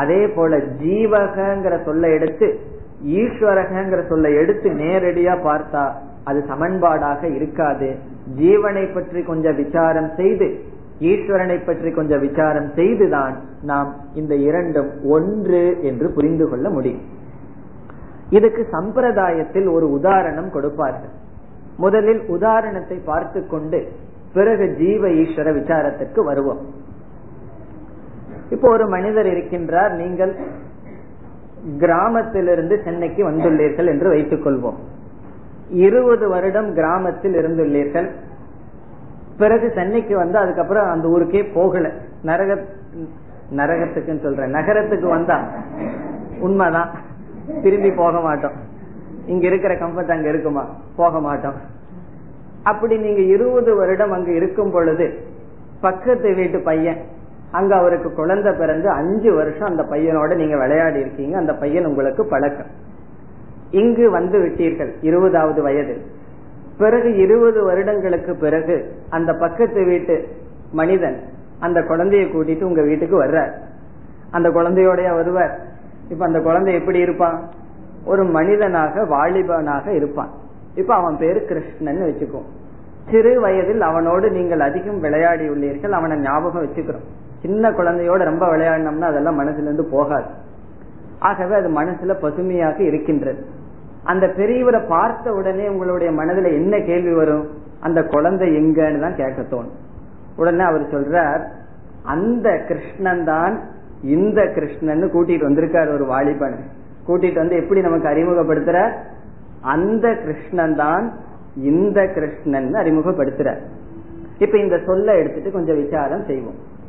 [0.00, 2.46] அதே போல ஜீவகங்கிற சொல்ல எடுத்து
[3.20, 5.84] ஈஸ்வரகங்கிற சொல்ல எடுத்து நேரடியா பார்த்தா
[6.24, 7.88] அது சமன்பாடாக இருக்காது.
[8.40, 10.48] ஜீவனை பற்றி கொஞ்சம் விசாரம் செய்து
[11.10, 13.34] ஈஸ்வரனை பற்றி கொஞ்சம் விசாரம் செய்துதான்
[13.70, 17.02] நாம் இந்த இரண்டும் ஒன்று என்று புரிந்து கொள்ள முடியும்.
[18.30, 21.14] இதுக்கு சம்பிரதாயத்தில் ஒரு உதாரணம் கொடுப்பார்கள்.
[21.76, 23.80] முதலில் உதாரணத்தை பார்த்து கொண்டு
[24.34, 26.62] பிறகு ஜீவ ஈஸ்வர விசாரத்திற்கு வருவோம்.
[28.52, 30.36] இப்போ ஒரு மனிதர் இருக்கின்றார் நீங்கள்
[31.78, 34.74] கிராமத்திலிருந்து சென்னைக்கு வந்துள்ளீர்கள் என்று வைத்துக் கொள்வோம்.
[35.68, 38.10] இருபது வருடம் கிராமத்தில் இருந்துள்ளீர்கள்.
[39.38, 41.90] பிறகு சென்னைக்கு வந்து அதுக்கப்புறம் அந்த ஊருக்கே போகல.
[42.22, 42.64] நரக
[43.56, 44.50] நரகத்துக்குன்னு சொல்றேன்.
[44.50, 45.44] நகரத்துக்கு வந்தா.
[46.40, 46.90] உண்மைதான்.
[47.62, 48.52] திரும்பி போக மாட்டோம்.
[49.26, 50.66] இங்க இருக்கிற கம்பெனி அங்க இருக்குமா?
[50.96, 51.54] போக மாட்டோம்.
[52.62, 55.18] அப்படி நீங்க இருபது வருடம் அங்க இருக்கும் பொழுது
[55.80, 56.96] பக்கத்து வீட்டு பையன்
[57.52, 61.36] அங்க அவருக்கு குழந்தை பிறந்து அஞ்சு வருஷம் அந்த பையனோட நீங்க விளையாடி இருக்கீங்க.
[61.36, 62.66] அந்த பையன் உங்களுக்கு பழக்கம்.
[63.70, 66.00] இங்கு வந்து விட்டீர்கள் இருபதாவது வயது.
[66.78, 70.28] பிறகு இருபது வருடங்களுக்கு பிறகு அந்த பக்கத்து வீட்டு
[70.72, 71.20] மனிதன்
[71.60, 73.52] அந்த குழந்தைய கூட்டிட்டு உங்க வீட்டுக்கு வர்றார்.
[74.30, 75.58] அந்த குழந்தையோடய வருவார்.
[76.08, 77.48] இப்ப அந்த குழந்தை எப்படி இருப்பான்
[78.04, 80.30] ஒரு மனிதனாக வாலிபனாக இருப்பான்.
[80.74, 82.42] இப்ப அவன் பேரு கிருஷ்ணன் வச்சுக்கோ.
[83.10, 85.90] சிறு வயதில் அவனோடு நீங்கள் அதிகம் விளையாடி உள்ளீர்கள்.
[85.90, 87.20] அவனை ஞாபகம் வச்சுக்கிறோம்.
[87.42, 90.24] சின்ன குழந்தையோட ரொம்ப விளையாடினோம்னா அதெல்லாம் மனசுல இருந்து போகாது.
[91.18, 93.46] ஆகவே அது மனசுல பசுமையாக இருக்கின்றது.
[94.04, 97.48] அந்த பெரியவரை பார்த்த உடனே உங்களுடைய மனதுல என்ன கேள்வி வரும்?
[97.80, 99.76] அந்த குழந்தை எங்கன்னு தான் கேட்க தோணும்.
[100.36, 101.42] உடனே அவர் சொல்றார்
[102.02, 103.60] அந்த கிருஷ்ணன் தான்
[104.02, 106.58] இந்த கிருஷ்ணன் கூட்டிட்டு வந்திருக்காரு ஒரு வாலிபன்.
[107.08, 108.92] கூட்டிட்டு வந்து எப்படி நமக்கு அறிமுகப்படுத்துற?
[109.60, 111.12] அந்த கிருஷ்ணன் தான்
[111.56, 113.56] இந்த கிருஷ்ணன் அறிமுகப்படுத்துற.
[114.38, 116.80] இப்ப இந்த சொல்ல எடுத்துட்டு கொஞ்சம் விசாரம் செய்வோம்.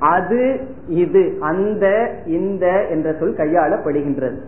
[0.00, 4.38] அது இது அந்த இந்த என்ற சொல் கையாளப்படுகின்றது.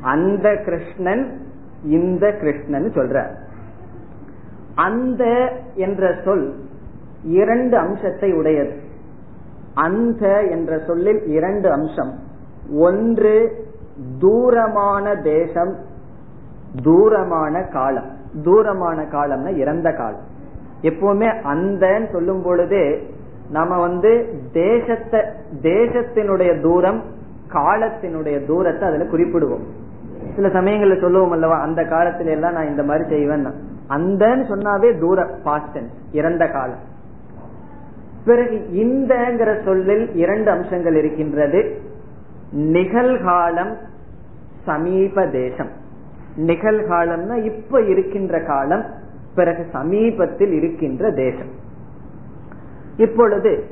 [0.00, 1.40] அந்த கிருஷ்ணன்
[1.84, 3.34] இந்த கிருஷ்ணன் சொல்ற.
[4.74, 6.54] அந்த என்ற சொல்
[7.22, 8.80] இரண்டு அம்சத்தை உடையது.
[9.74, 12.18] அந்த என்ற சொல்லில் இரண்டு அம்சம்.
[12.72, 13.64] ஒன்று
[14.18, 15.76] தூரமான தேசம்
[16.82, 18.16] தூரமான காலம்.
[18.44, 20.24] தூரமான காலம்னா இறந்த காலம்.
[20.82, 23.16] எப்பவுமே அந்த சொல்லும் பொழுதே
[23.50, 24.10] நாம வந்து
[24.52, 25.20] தேசத்தை
[25.62, 27.02] தேசத்தினுடைய தூரம்
[27.52, 29.64] காலத்தினுடைய தூரத்தை அதுல குறிப்பிடுவோம்.
[30.36, 33.46] சில சமயங்கள்ல சொல்லுவோம் அல்லவா அந்த காலத்துல எல்லாம் நான் இந்த மாதிரி செய்வேன்
[33.88, 36.82] அந்தன்னு சொன்னாவே தூர பாஸ்டன் இறந்த காலம்.
[38.24, 41.60] பிறகு இந்தங்கிற சொல்லில் இரண்டு அம்சங்கள் இருக்கின்றது.
[42.56, 43.72] நிகழ்காலம்
[44.64, 45.70] சமீப தேசம்.
[46.36, 48.84] நிகழ்காலம்னா இப்ப இருக்கின்ற காலம்
[49.34, 51.66] பிறகு சமீபத்தில் இருக்கின்ற தேசம்.
[52.98, 53.64] இப்பொழுது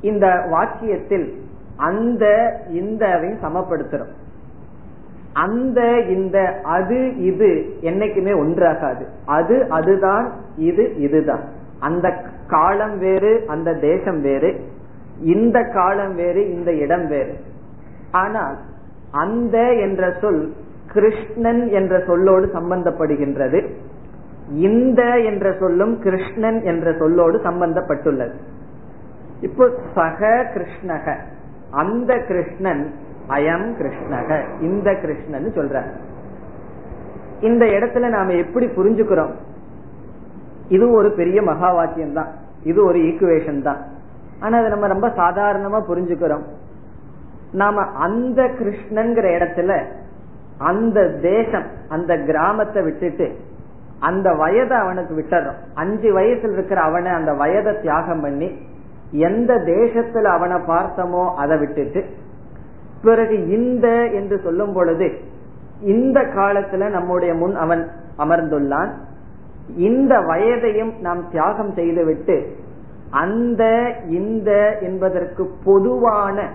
[0.00, 1.32] இந்த வாக்கியத்தில்
[1.76, 2.26] அந்த
[2.70, 3.06] இந்த
[3.42, 4.12] சமப்படுத்துறோம்.
[5.32, 9.04] அந்த இந்த அது இது என்னைக்குமே ஒன்றாகாது.
[9.26, 11.44] அது அதுதான் இது இதுதான்.
[11.80, 12.14] அந்த
[12.48, 14.60] காலம் வேறு அந்த தேசம் வேறு
[15.20, 17.34] இந்த காலம் வேறு இந்த இடம் வேறு.
[18.10, 18.56] ஆனால்
[19.10, 20.52] அந்த என்ற சொல்
[20.92, 23.70] கிருஷ்ணன் என்ற சொல்லோடு சம்பந்தப்படுகின்றது.
[24.48, 28.34] இந்த என்ற சொல்லும் கிருஷ்ணன் என்ற சொல்லோடு சம்பந்தப்பட்டுள்ளது.
[29.40, 31.16] இப்போ சக கிருஷ்ணக.
[31.70, 32.94] அந்த கிருஷ்ணன்
[33.28, 34.60] அயம் கிருஷ்ணக.
[34.60, 35.82] இந்த கிருஷ்ணன் சொல்ற.
[37.40, 39.30] இந்த இடத்துல நாம எப்படி புரிஞ்சுக்கிறோம்?
[40.68, 42.28] இது ஒரு பெரிய மகா வாக்கியம் தான்.
[42.62, 43.78] இது ஒரு ஈக்குவேஷன் தான்.
[44.40, 46.42] ஆனா அதை நம்ம ரொம்ப சாதாரணமா புரிஞ்சுக்கிறோம்.
[47.52, 49.84] நாம அந்த கிருஷ்ணங்கிற இடத்துல
[50.58, 53.36] அந்த தேசம் அந்த கிராமத்தை விட்டுட்டு
[53.98, 55.56] அந்த வயதை அவனுக்கு விட்டுறோம்.
[55.74, 58.74] அஞ்சு வயசுல இருக்கிற அவனை அந்த வயதை தியாகம் பண்ணி
[59.10, 62.04] எந்த தேசத்துல அவனை பார்த்தமோ அதை விட்டுட்டு
[63.02, 65.12] பிறகு இந்த என்று சொல்லும் பொழுது
[65.80, 67.88] இந்த காலத்துல நம்முடைய முன் அவன்
[68.18, 68.90] அமர்ந்துள்ளான்.
[69.76, 72.56] இந்த வயதையும் நாம் தியாகம் செய்துவிட்டு
[73.10, 76.50] அந்த இந்த என்பதற்கு பொதுவான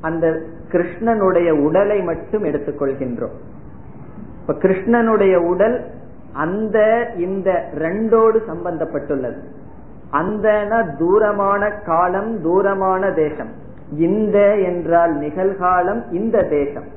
[0.00, 0.40] அந்த
[0.70, 3.36] கிருஷ்ணனுடைய உடலை மட்டும் எடுத்துக்கொள்கின்றோம்.
[4.40, 5.86] இப்ப கிருஷ்ணனுடைய உடல்
[6.32, 9.38] அந்த இந்த ரெண்டோடு சம்பந்தப்பட்டுள்ளது.
[10.14, 10.48] அந்த
[10.98, 13.52] தூரமான காலம் தூரமான தேசம்.
[13.98, 16.88] இந்த என்றால் நிகழ்காலம் இந்த தேசம்.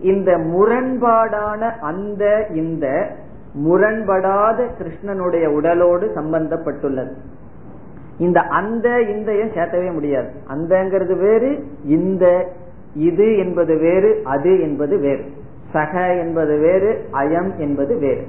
[0.00, 2.86] இந்த முரண்பாடான அந்த இந்த
[3.64, 7.14] முரண்படாத கிருஷ்ணனுடைய உடலோடு சம்பந்தப்பட்டுள்ளது.
[8.18, 10.30] இந்த அந்த இந்தையும் சேர்த்தவே முடியாது.
[10.54, 11.50] அந்தங்கிறது வேறு
[11.84, 12.24] இந்த
[12.94, 15.24] இது என்பது வேறு அது என்பது வேறு.
[15.72, 18.24] சக என்பது வேறு அயம் என்பது வேறு.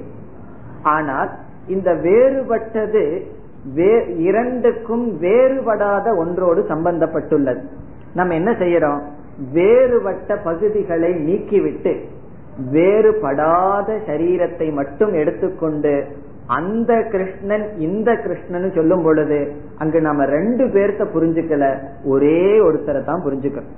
[0.82, 1.30] ஆனால்
[1.66, 3.34] இந்த வேறுபட்டது
[4.16, 7.62] இரண்டுக்கும் வேறுபடாத ஒன்றோடு சம்பந்தப்பட்டுள்ளது.
[8.14, 9.00] நம்ம என்ன செய்யறோம்?
[9.52, 12.00] வேறுபட்ட பகுதிகளை நீக்கிவிட்டு
[12.72, 16.06] வேறுபடாத சரீரத்தை மட்டும் எடுத்துக்கொண்டு
[16.46, 23.74] அந்த கிருஷ்ணன் இந்த கிருஷ்ணன் சொல்லும் பொழுது அங்கு நாம ரெண்டு பேர்த்த புரிஞ்சுக்கல ஒரே ஒருத்தரை தான் புரிஞ்சுக்கணும்.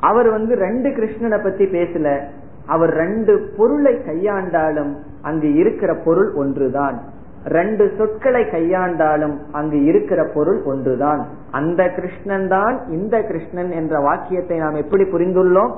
[0.00, 2.20] அவர் வந்து ரெண்டு கிருஷ்ணனை பத்தி பேசல
[2.66, 7.02] அவர் ரெண்டு பொருளை கையாண்டாலும் அங்கு இருக்கிற பொருள் ஒன்றுதான்.
[7.44, 11.26] ரெண்டு சொற்களை கையாண்டாலும் அங்கு இருக்கிற பொருள் ஒன்றுதான்.
[11.50, 15.72] அந்த கிருஷ்ணன் தான் இந்த கிருஷ்ணன் என்ற வாக்கியத்தை நாம் எப்படி புரிந்துள்ளோம்?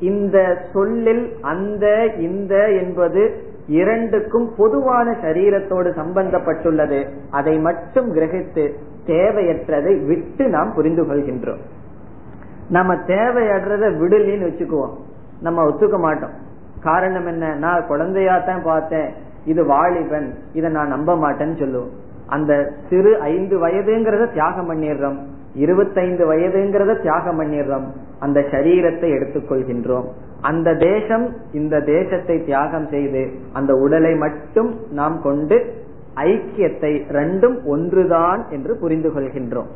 [0.00, 7.08] இந்த சொல்லில் அந்த இந்த என்பது இரண்டுக்கும் பொதுவான சரீரத்தோடு சம்பந்தப்பட்டுள்ளது.
[7.30, 8.72] அதை மட்டும் கிரகித்து
[9.06, 11.60] தேவையற்றதை விட்டு நாம் புரிந்து கொள்கின்றோம்.
[12.68, 14.94] நம்ம தேவையற்றத விடலின்னு வச்சுக்குவோம்.
[15.40, 16.32] நம்ம ஒத்துக்க மாட்டோம்.
[16.80, 17.54] காரணம் என்ன?
[17.54, 19.28] நான் குழந்தையா தான் பார்த்தேன்.
[19.44, 21.90] இது வாலிபன் இதை நான் நம்ப மாட்டேன்னு சொல்லுவோம்.
[22.26, 25.18] அந்த சிறு ஐந்து வயதுங்கிறத தியாகம் பண்ணிடுறோம்.
[25.54, 27.86] இருபத்தைந்து வயதுங்கிறத தியாகம் பண்ணிடுறோம்.
[28.18, 30.04] அந்த சரீரத்தை எடுத்துக்கொள்கின்றோம்.
[30.40, 35.74] அந்த தேசம் இந்த தேசத்தை தியாகம் செய்து அந்த உடலை மட்டும் நாம் கொண்டு
[36.14, 39.70] ஐக்கியத்தை ரெண்டும் ஒன்றுதான் என்று புரிந்து கொள்கின்றோம்.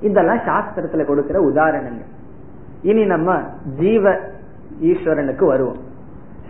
[0.00, 2.16] இதெல்லாம் சாஸ்திரத்துல கொடுக்கிற உதாரணங்கள்.
[2.82, 3.42] இனி நம்ம
[3.78, 4.18] ஜீவ
[4.82, 5.86] ஈஸ்வரனுக்கு வருவோம்.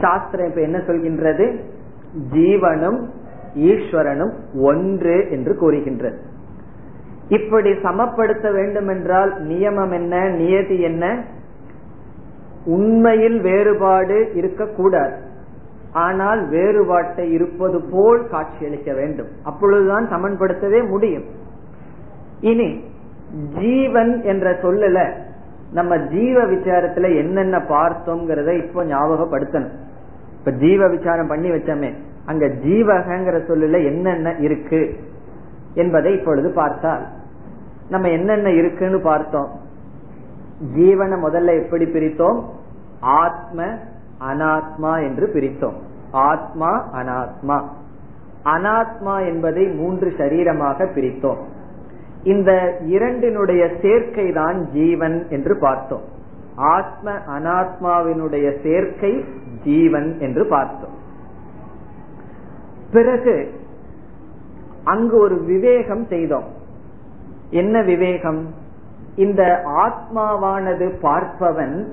[0.00, 1.46] சாஸ்திரம் இப்ப என்ன சொல்கின்றது?
[2.32, 3.00] ஜீவனும்
[3.54, 6.18] ஈஸ்வரனும் ஒன்று என்று கூறுகின்றது.
[7.28, 11.04] இப்படி சமப்படுத்த வேண்டும் என்றால் நியமம் என்ன நியதி என்ன?
[12.64, 15.16] உண்மையில் வேறுபாடு இருக்கக்கூடாது.
[15.92, 19.28] ஆனால் வேறுபாட்டை இருப்பது போல் காட்சியளிக்க வேண்டும்.
[19.42, 21.24] அப்பொழுதுதான் சமன்படுத்தவே முடியும்.
[22.40, 22.84] இனி
[23.58, 24.98] ஜீவன் என்ற சொல்லல
[25.72, 29.74] நம்ம ஜீவ விசாரத்துல என்னென்ன பார்த்தோம்ங்கிறத இப்போ ஞாபகப்படுத்தணும்.
[30.48, 31.94] இப்ப ஜீவ விசாரம் பண்ணி வச்சோமே
[32.26, 34.98] அங்க ஜீவகங்கிற சொல்லுல என்னென்ன இருக்கு
[35.74, 37.06] என்பதை இப்பொழுது பார்த்தால்
[37.88, 39.48] நம்ம என்னென்ன இருக்குன்னு பார்த்தோம்.
[40.76, 42.42] ஜீவனை முதல்ல எப்படி பிரித்தோம்?
[43.00, 43.64] ஆத்ம
[44.20, 45.74] அனாத்மா என்று பிரித்தோம்.
[46.10, 47.62] ஆத்மா அனாத்மா.
[48.44, 51.38] அனாத்மா என்பதை மூன்று சரீரமாக பிரித்தோம்.
[52.22, 56.02] இந்த இரண்டினுடைய சேர்க்கை தான் ஜீவன் என்று பார்த்தோம்.
[56.54, 59.24] ஆத்ம அனாத்மாவினுடைய சேர்க்கை
[59.64, 60.96] ஜீவன் என்று பார்த்தோம்.
[62.92, 63.50] பிறகு
[64.84, 66.44] அங்கு ஒரு விவேகம் செய்தோம்.
[67.50, 68.46] என்ன விவேகம்?
[69.16, 71.86] இந்த ஆத்மாவானது பார்ப்பவன்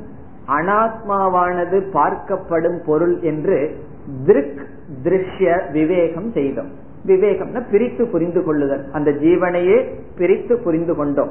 [0.47, 3.77] அனாத்மாவானது பார்க்கப்படும் பொருள் என்று
[4.25, 4.67] திருக்
[5.03, 6.69] திருஷ்ய விவேகம் செய்தோம்.
[7.05, 8.91] விவேகம்னா பிரித்து புரிந்து கொள்ளுதல்.
[8.91, 11.29] அந்த ஜீவனையே பிரித்து புரிந்து கொண்டோம்.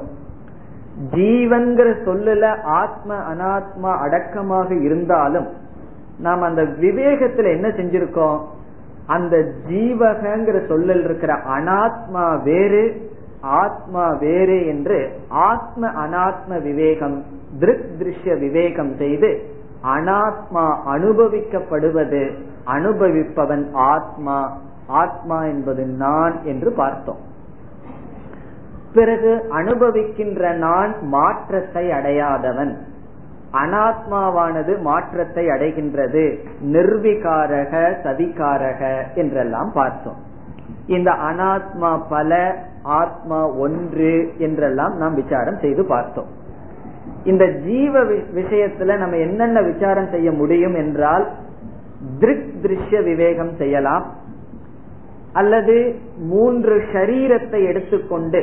[1.11, 5.47] ஜீவன்கிற சொல்லல ஆத்ம அனாத்மா அடக்கமாக இருந்தாலும்
[6.18, 8.40] நாம் அந்த விவேகத்துல என்ன செஞ்சிருக்கோம்?
[9.07, 9.37] அந்த
[9.68, 17.24] ஜீவகங்கிற சொல்லல் இருக்கிற அனாத்மா வேறு ஆத்மா வேறு என்று ஆத்ம அனாத்ம விவேகம்
[17.59, 19.42] திருக் திருஷ்ய விவேகம் செய்து
[19.85, 22.33] அனாத்மா அனுபவிக்கப்படுவது
[22.66, 27.18] அனுபவிப்பவன் ஆத்மா ஆத்மா என்பது நான் என்று பார்த்தோம்.
[28.94, 32.79] பிறகு அனுபவிக்கின்ற நான் மாற்றத்தை அடையாதவன்.
[33.62, 36.25] அனாத்மாவானது மாற்றத்தை அடைகின்றது.
[36.73, 37.73] நிர்விகாரக
[38.05, 38.81] சதிகாரக
[39.14, 40.21] என்றெல்லாம் பார்த்தோம்.
[40.87, 46.27] இந்த அனாத்மா பல ஆத்மா ஒன்று என்றெல்லாம் நாம் விசாரம் செய்து பார்த்தோம்.
[47.25, 48.03] இந்த ஜீவ
[48.38, 51.31] விஷயத்துல நம்ம என்னென்ன விசாரம் செய்ய முடியும் என்றால்
[52.19, 54.05] திருக் திருஷ்ய விவேகம் செய்யலாம்.
[55.33, 58.40] அல்லது மூன்று ஷரீரத்தை எடுத்துக்கொண்டு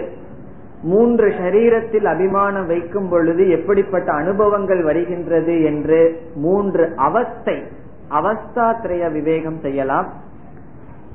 [0.81, 7.63] மூன்று ஷரீரத்தில் அபிமானம் வைக்கும் பொழுது எப்படிப்பட்ட அனுபவங்கள் வருகின்றது என்று மூன்று அவஸ்தை
[8.09, 10.13] அவஸ்தாத்திரய விவேகம் செய்யலாம்.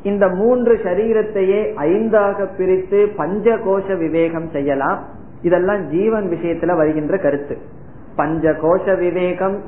[0.02, 5.05] இந்த மூன்று சரீரத்தையே ஐந்தாக பிரித்து பஞ்ச கோஷ விவேகம் செய்யலாம்.
[5.42, 7.59] இதெல்லாம் ஜீவன் விஷயத்துல வருகின்ற கருத்து.
[8.16, 9.62] பஞ்ச கோஷ விவேகம்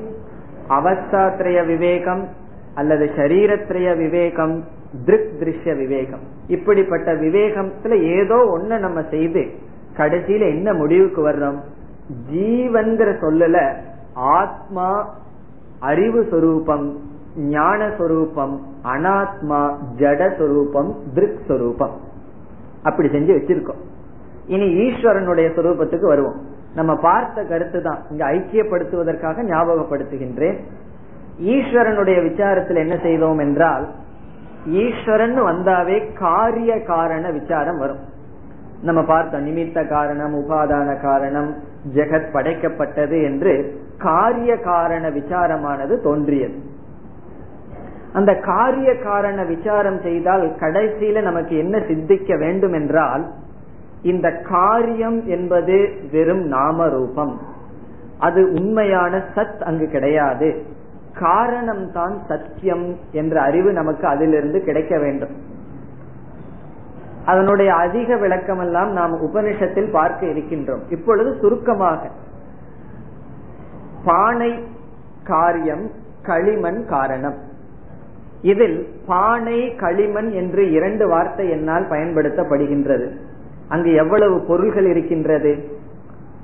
[0.68, 2.28] அவஸ்தாத்திரய விவேகம்
[2.74, 4.64] அல்லது சரீரத்திரய விவேகம்
[5.04, 6.20] திருக் திருஷ்ய விவேகம்.
[6.46, 9.66] இப்படிப்பட்ட விவேகத்துல ஏதோ ஒண்ணு நம்ம செய்து
[9.98, 11.58] கடைசியில என்ன முடிவுக்கு வர்றோம்?
[12.32, 13.74] ஜீவன்கிற சொல்லல
[14.14, 15.14] ஆத்மா
[15.80, 16.98] அறிவு சொரூபம்
[17.36, 21.96] ஞான சொரூபம் அனாத்மா ஜட சொரூபம் திருக் சொரூபம்.
[22.82, 23.82] அப்படி செஞ்சு வச்சிருக்கோம்.
[24.46, 26.40] இனி ஈஸ்வரனுடைய சொரூபத்துக்கு வருவோம்.
[26.74, 27.98] நம்ம பார்த்த கருத்து தான்.
[28.10, 30.58] இங்க ஐக்கியப்படுத்துவதற்காக ஞாபகப்படுத்துகின்றேன்.
[31.42, 33.88] ஈஸ்வரனுடைய விசாரத்தில் என்ன செய்தோம் என்றால்
[34.66, 38.16] ஈஸ்வரன் வந்தாவே காரிய காரண விசாரம் வரும்.
[38.82, 41.54] நம்ம பார்த்தோம் நிமித்த காரணம் உபாதான காரணம்
[41.94, 46.54] ஜெகத் படைக்கப்பட்டது என்று காரிய காரண விசாரமானது தோன்றியது.
[48.12, 53.30] அந்த காரிய காரண விசாரம் செய்தால் கடைசியில நமக்கு என்ன சித்திக்க வேண்டும் என்றால்
[54.02, 57.40] இந்த காரியம் என்பது வெறும் நாம ரூபம்
[58.18, 60.62] அது உண்மையான சத் அங்கு கிடையாது.
[61.18, 65.36] காரணம் தான் சத்தியம் என்ற அறிவு நமக்கு அதிலிருந்து கிடைக்க வேண்டும்.
[67.28, 70.82] அதனுடைய அதிக விளக்கம் எல்லாம் நாம் உபனிஷத்தில் பார்க்க இருக்கின்றோம்.
[70.90, 72.08] இப்பொழுது சுருக்கமாக.
[74.04, 74.62] பானை
[75.24, 75.90] காரியம்
[76.22, 77.34] களிமண் காரணம்.
[78.42, 83.06] இதில் பானை களிமண் என்று இரண்டு வார்த்தை என்னால் பயன்படுத்தப்படுகின்றது.
[83.68, 85.78] அங்கு எவ்வளவு பொருள்கள் இருக்கின்றது?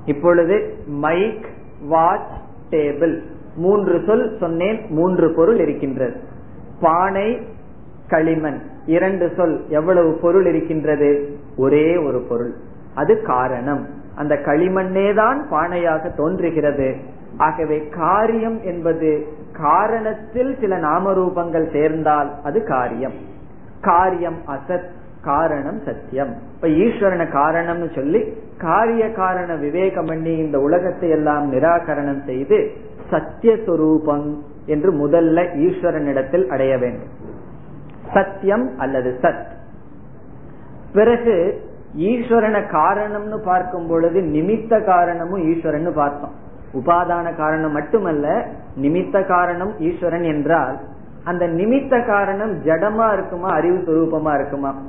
[0.05, 1.45] இப்பொழுது மைக்
[1.87, 2.33] வாட்ச்
[2.69, 3.19] டேபிள்.
[3.55, 6.19] மூன்று சொல் சொன்னேன் மூன்று பொருள் இருக்கின்றது.
[6.79, 7.53] பானை
[8.07, 8.59] களிமண்.
[8.85, 11.37] இரண்டு சொல் எவ்வளவு பொருள் இருக்கின்றது?
[11.57, 12.53] ஒரே ஒரு பொருள்.
[12.95, 13.87] அது காரணம்.
[14.15, 16.95] அந்த களிமண்ணே தான் பானையாக தோன்றுகிறது.
[17.37, 19.27] ஆகவே காரியம் என்பது
[19.61, 23.13] காரணத்தில் சில நாமரூபங்கள் சேர்ந்தால் அது காரியம்.
[23.81, 24.85] காரியம் அசத்
[25.21, 26.33] காரணம் சத்தியம்.
[26.55, 32.71] இப்ப ஈஸ்வரன காரணம்னு சொல்லி காரிய காரண விவேகம் பண்ணி இந்த உலகத்தை எல்லாம் நிராகரணம் செய்து
[33.11, 37.24] சத்தியஸ்வரூபம் என்று முதல்ல ஈஸ்வரனிடத்தில் அடைய வேண்டும்.
[38.15, 39.45] அசத்தியம் அல்லது சத்.
[40.93, 41.63] பிறகு
[41.97, 46.43] ஈஸ்வரனை காரணம்னு பார்க்கும் பொழுது நிமித்த காரணமும் ஈஸ்வரன் பார்த்தோம்.
[46.73, 48.45] உபாதான காரணம் மட்டுமல்ல
[48.81, 50.79] நிமித்த காரணம் ஈஸ்வரன் என்றால்
[51.23, 54.81] அந்த நிமித்த காரணம் ஜடமா இருக்குமா அறிவு சுரூபமா இருக்குமா?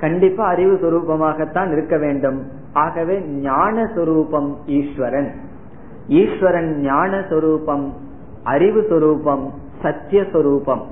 [0.00, 2.42] கண்டிப்பா அறிவு சுரூபமாகத்தான் இருக்க வேண்டும்.
[2.72, 5.32] ஆகவே ஞான சுரூபம் ஈஸ்வரன்.
[6.08, 7.90] ஈஸ்வரன் ஞான சுரூபம்
[8.44, 9.50] அறிவு சுரூபம்
[9.82, 10.82] சத்திய சுரூபம்.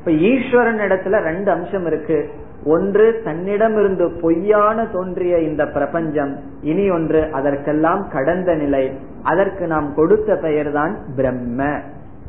[0.00, 2.30] இப்ப ஈஸ்வரன் இடத்துல ரெண்டு அம்சம் இருக்கு.
[2.64, 6.38] ஒன்று தன்னிடமிருந்து பொய்யான தோன்றிய இந்த பிரபஞ்சம்.
[6.62, 8.98] இனி ஒன்று அதற்கெல்லாம் கடந்த நிலை.
[9.22, 11.78] அதற்கு நாம் கொடுத்த பெயர் தான் பிரம்ம.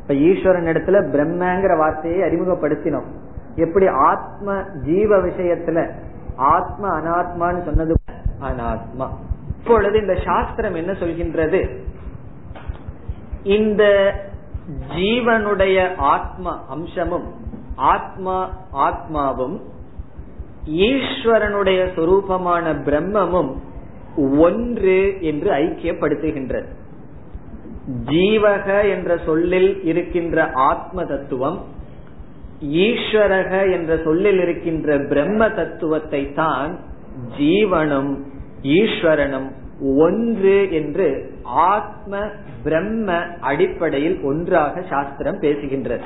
[0.02, 3.08] இப்ப ஈஸ்வரன் இடத்துல பிரம்மங்கிற வார்த்தையை அறிமுகப்படுத்தினோம்.
[3.56, 5.90] எப்படி ஆத்ம ஜீவ விஷயத்துல
[6.36, 7.94] ஆத்ம அனாத்மான்னு சொன்னது
[8.40, 9.08] அனாத்மா.
[9.60, 11.60] இப்பொழுது இந்த சாஸ்திரம் என்ன சொல்கின்றது?
[13.42, 14.12] இந்த
[14.96, 17.40] ஜீவனுடைய ஆத்ம அம்சமும்
[17.76, 19.60] ஆத்மா ஆத்மாவும்
[20.66, 23.52] ஈஸ்வரனுடைய சொரூபமான பிரம்மமும்
[24.38, 26.64] ஒன்று என்று ஐக்கியப்படுத்துகின்றது.
[28.04, 31.58] ஜீவக என்ற சொல்லில் இருக்கின்ற ஆத்ம தத்துவம்
[32.62, 36.78] ஈஸ்வரக என்ற சொல்லில் இருக்கின்ற பிரம்ம தத்துவத்தை தான்
[37.38, 38.18] ஜீவனும்
[38.62, 39.48] ஈஸ்வரனும்
[39.96, 42.18] ஒன்று என்று ஆத்ம
[42.62, 46.00] பிரம்ம அடிப்படையில் ஒன்றாக சாஸ்திரம் பேசுகின்றது.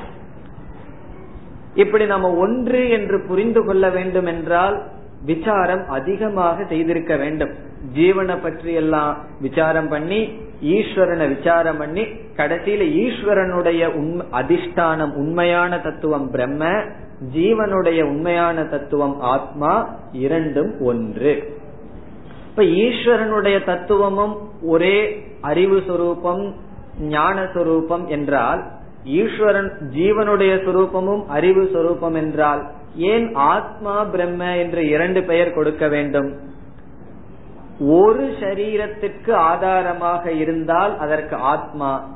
[1.83, 4.77] இப்படி நம்ம ஒன்று என்று புரிந்து கொள்ள வேண்டும் என்றால்
[5.25, 7.53] விசாரம் அதிகமாக செய்திருக்க வேண்டும்.
[7.95, 10.19] ஜீவனை பற்றி எல்லாம் விசாரம் பண்ணி
[10.75, 12.03] ஈஸ்வரனை விசாரம் பண்ணி
[12.35, 16.71] கடைசியில ஈஸ்வரனுடைய உண்மை அதிஷ்டானம் உண்மையான தத்துவம் பிரம்ம
[17.35, 19.73] ஜீவனுடைய உண்மையான தத்துவம் ஆத்மா
[20.25, 21.33] இரண்டும் ஒன்று.
[22.49, 24.97] இப்ப ஈஸ்வரனுடைய தத்துவமும் ஒரே
[25.41, 26.43] அறிவு சுரூபம்
[26.99, 28.61] ஞான சுரூபம் என்றால்
[29.07, 32.63] ஈஸ்வரன் ஜீவனுடைய சுரூபமும் அறிவு சுரூபம் என்றால்
[32.95, 36.39] ஏன் ஆத்மா பிரம்ம என்று இரண்டு பெயர் கொடுக்க வேண்டும்?
[37.79, 42.09] ஒரு சரீரத்திற்கு ஆதாரமாக இருந்தால் அதற்கு ஆத்மா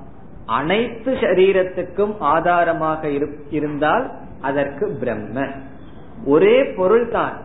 [0.45, 3.09] அனைத்து சரீரத்துக்கும் ஆதாரமாக
[3.49, 5.47] இருந்தால் அதற்கு பிரம்ம.
[6.25, 7.41] ஒரே பொருள்தான்.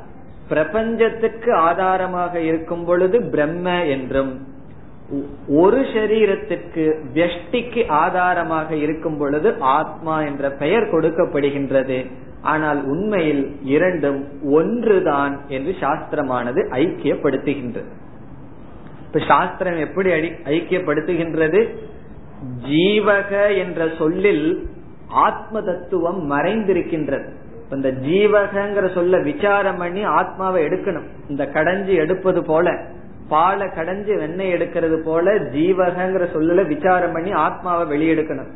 [0.49, 4.47] பிரபஞ்சத்துக்கு ஆதாரமாக இருக்கும் பொழுது பிரம்ம என்றும்
[5.49, 12.07] ஒரு சரீரத்திற்கு வெஷ்டிக்கு ஆதாரமாக இருக்கும் பொழுது ஆத்மா என்ற பெயர் கொடுக்கப்படுகின்றது.
[12.43, 17.91] ஆனால் உண்மையில் இரண்டும் ஒன்றுதான் என்று சாஸ்திரமானது ஐக்கியப்படுத்துகின்றது.
[19.07, 20.11] இப்ப சாஸ்திரம் எப்படி
[20.45, 21.61] ஐக்கியப்படுத்துகின்றது?
[22.69, 24.69] ஜீவக என்ற சொல்லில்
[25.09, 27.29] ஆத்ம தத்துவம் மறைந்திருக்கின்றது
[27.71, 31.07] இந்த ஜீவகங்கிற சொல்ல விசாரம் பண்ணி ஆத்மாவை எடுக்கணும்.
[31.29, 32.81] இந்த கடைஞ்சி எடுப்பது போல.
[33.29, 38.51] பாலை கடைஞ்சி வெண்ணெய் எடுக்கிறது போல ஜீவகங்கிற சொல்லுல விசாரம் பண்ணி ஆத்மாவை வெளியெடுக்கணும்.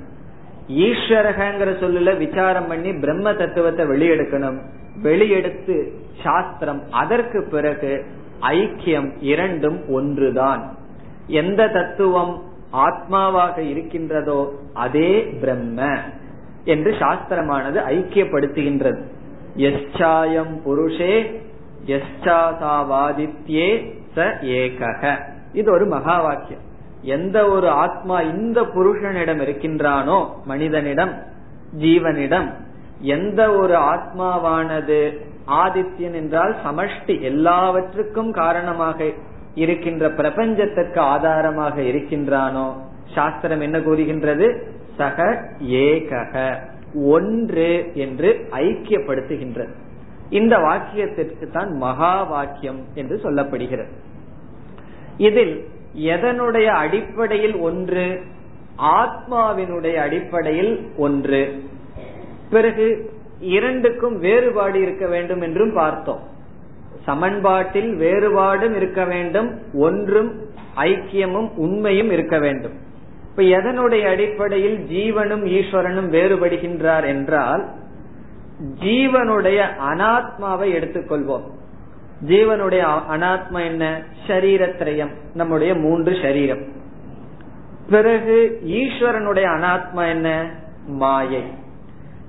[0.87, 4.59] ஈஸ்வரகங்கிற சொல்லுல விசாரம் பண்ணி பிரம்ம தத்துவத்தை வெளியெடுக்கணும்.
[5.03, 5.77] வெளியெடுத்து
[6.23, 7.93] சாஸ்திரம் அதற்கு பிறகு
[8.41, 10.63] ஐக்கியம் இரண்டும் ஒன்றுதான்.
[11.27, 12.35] எந்த தத்துவம்
[12.87, 14.41] ஆத்மாவாக இருக்கின்றதோ
[14.75, 15.89] அதே பிரம்ம
[16.65, 19.01] என்று சாஸ்திரமானது ஐக்கியப்படுத்துகின்றது.
[19.57, 21.15] எஸ்சாயம் புருஷே
[21.97, 23.71] எஸ்சாசாவாதித்யே
[24.17, 25.03] ச ஏகக
[25.53, 26.65] இது ஒரு மகா வாக்கியம்
[27.03, 31.13] எந்த ஒரு ஆத்மா இந்த புருஷனிடம் இருக்கின்றானோ மனிதனிடம்
[31.79, 32.49] ஜீவனிடம்
[33.03, 35.01] எந்த ஒரு ஆத்மாவானது
[35.65, 38.99] ஆதித்யன் என்றால் சமஷ்டி எல்லாவற்றுக்கும் காரணமாக
[39.55, 42.69] இருக்கின்ற பிரபஞ்சத்திற்கு ஆதாரமாக இருக்கின்றானோ
[43.15, 44.49] சாஸ்திரம் என்ன கூறுகின்றது?
[44.97, 45.19] சக
[45.85, 46.35] ஏகக
[47.15, 49.73] ஒன்று என்று ஐக்கியப்படுத்துகின்றது.
[50.31, 53.93] இந்த வாக்கியத்திற்கு தான் மகா வாக்கியம் என்று சொல்லப்படுகிறது.
[55.17, 58.23] இதில் எதனுடைய அடிப்படையில் ஒன்று
[58.79, 61.63] ஆத்மாவினுடைய அடிப்படையில் ஒன்று.
[62.51, 63.11] பிறகு
[63.41, 66.23] இரண்டுக்கும் வேறுபாடு இருக்க வேண்டும் என்றும் பார்த்தோம்.
[67.07, 70.31] சமன்பாட்டில் வேறுபாடும் இருக்க வேண்டும் ஒன்றும்
[70.77, 72.73] ஐக்கியமும் உண்மையும் இருக்க வேண்டும்.
[73.31, 77.69] இப்ப எதனுடைய அடிப்படையில் ஜீவனும் ஈஸ்வரனும் வேறுபடுகின்றார் என்றால்
[78.61, 81.45] ஜீவனுடைய அனாத்மாவை எடுத்துக்கொள்வோம்.
[82.27, 84.03] ஜீவனுடைய அனாத்மா என்ன?
[84.27, 86.65] சரீரத்திரயம் நம்முடைய மூன்று சரீரம்
[87.91, 90.51] பிறகு ஈஸ்வரனுடைய அனாத்மா என்ன?
[90.87, 91.45] மாயை.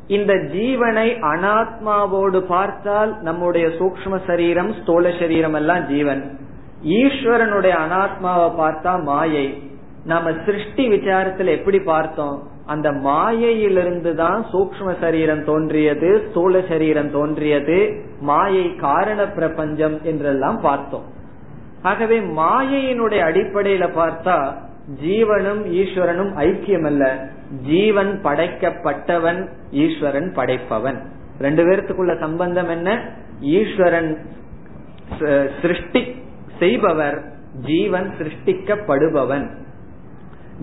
[0.07, 6.39] இந்த ஜீவனை அனாத்மாவோடு பார்த்தால் நம்முடைய சூக்ம சரீரம் ஸ்தூல சரீரம் எல்லாம் ஜீவன்.
[6.83, 9.71] ஈஸ்வரனுடைய அனாத்மாவை பார்த்தா மாயை.
[10.05, 12.47] நாம சிருஷ்டி விசாரத்தில் எப்படி பார்த்தோம்?
[12.73, 17.77] அந்த மாயையிலிருந்து தான் சூக்ம சரீரம் தோன்றியது ஸ்தூல சரீரம் தோன்றியது
[18.29, 21.07] மாயை காரண பிரபஞ்சம் என்றெல்லாம் பார்த்தோம்.
[21.91, 24.37] ஆகவே மாயையினுடைய அடிப்படையில பார்த்தா
[25.03, 27.03] ஜீவனும் ஈஸ்வரனும் ஐக்கியம் அல்ல
[27.69, 29.41] ஜீவன் படைக்கப்பட்டவன்
[29.83, 30.99] ஈஸ்வரன் படைப்பவன்.
[31.45, 32.89] ரெண்டு பேர்த்துக்குள்ள சம்பந்தம் என்ன?
[33.57, 34.11] ஈஸ்வரன்
[35.61, 36.01] சிருஷ்டி
[36.61, 37.17] செய்பவர்
[37.69, 39.47] ஜீவன் சிருஷ்டிக்கப்படுபவன்.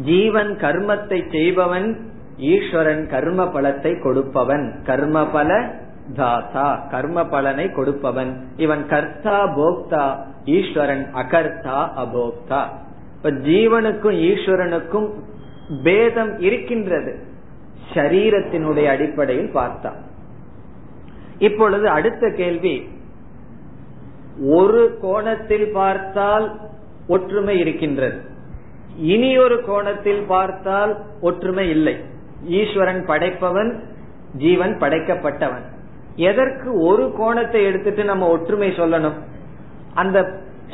[0.05, 4.82] ஜீவன் கர்மத்தை செய்பவன் ஈஸ்வரன் கர்ம பலத்தை கொடுப்பவன்.
[4.84, 5.70] கர்ம பல
[6.16, 8.44] தாத்தா கர்ம பலனை கொடுப்பவன்.
[8.57, 12.62] இவன் கர்த்தா போக்தா ஈஸ்வரன் அகர்த்தா அபோக்தா.
[13.16, 15.11] இப்ப ஜீவனுக்கும் ஈஸ்வரனுக்கும்
[15.82, 17.18] பேதம் இருக்கின்றது.
[17.94, 19.92] சரீரத்தினுடைய அடிப்படையில் பார்த்தா.
[21.38, 22.88] இப்பொழுது அடுத்த கேள்வி
[24.46, 26.59] ஒரு கோணத்தில் பார்த்தால்
[27.09, 28.36] ஒற்றுமை இருக்கின்றது.
[28.99, 31.96] இனி ஒரு கோணத்தில் பார்த்தால் ஒற்றுமை இல்லை.
[32.49, 33.80] ஈஸ்வரன் படைப்பவன்
[34.36, 35.64] ஜீவன் படைக்கப்பட்டவன்.
[36.16, 39.14] எதற்கு ஒரு கோணத்தை எடுத்துட்டு நம்ம ஒற்றுமை சொல்லணும்?
[39.94, 40.18] அந்த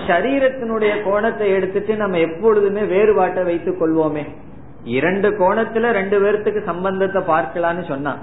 [0.07, 4.25] சரீரத்தினுடைய கோணத்தை எடுத்துட்டு நம்ம எப்பொழுதுமே வேறுபாட்டை வைத்துக் கொள்வோமே.
[4.85, 8.19] இரண்டு கோணத்துல ரெண்டு பேர்த்துக்கு சம்பந்தத்தை பார்க்கலாம்னு சொன்னா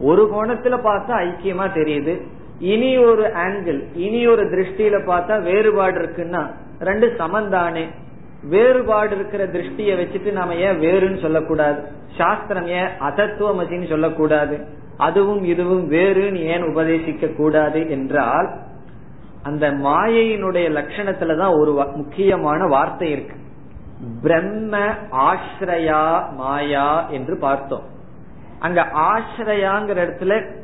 [0.00, 2.20] ஒரு கோணத்துல பார்த்தா ஐக்கியமா தெரியுது.
[2.58, 6.50] இனி ஒரு ஆங்கிள் இனி ஒரு திருஷ்டியில பார்த்தா வேறுபாடு இருக்குன்னா
[6.80, 7.86] ரெண்டு சமந்தானே
[8.42, 11.82] வேறுபாடு இருக்கிற திருஷ்டியை வச்சுட்டு நாம ஏன் வேறுன்னு சொல்லக்கூடாது?
[12.16, 14.66] சாஸ்திரம் ஏன் அதத்துவமசின்னு சொல்லக்கூடாது?
[14.96, 18.54] அதுவும் இதுவும் வேறுன்னு ஏன் உபதேசிக்க கூடாது என்றால்
[19.42, 23.36] அந்த மாயையினுடைய லட்சணத்துலதான் ஒரு முக்கியமான வார்த்தை இருக்கு.
[24.22, 24.78] பிரம்ம
[25.10, 27.82] ஆஸ்ரயா மாயா என்று பார்த்தோம்.
[28.58, 30.54] அங்க ஆஸ்ரயாங்கிற இடத்துல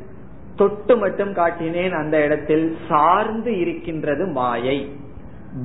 [0.55, 4.91] தொட்டு மட்டும் காட்டினேன் அந்த இடத்தில் சார்ந்து இருக்கின்றது மாயை.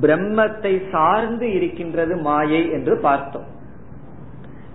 [0.01, 3.45] பிரம்மத்தை சார்ந்து இருக்கின்றது மாயை என்று பார்த்தோம்.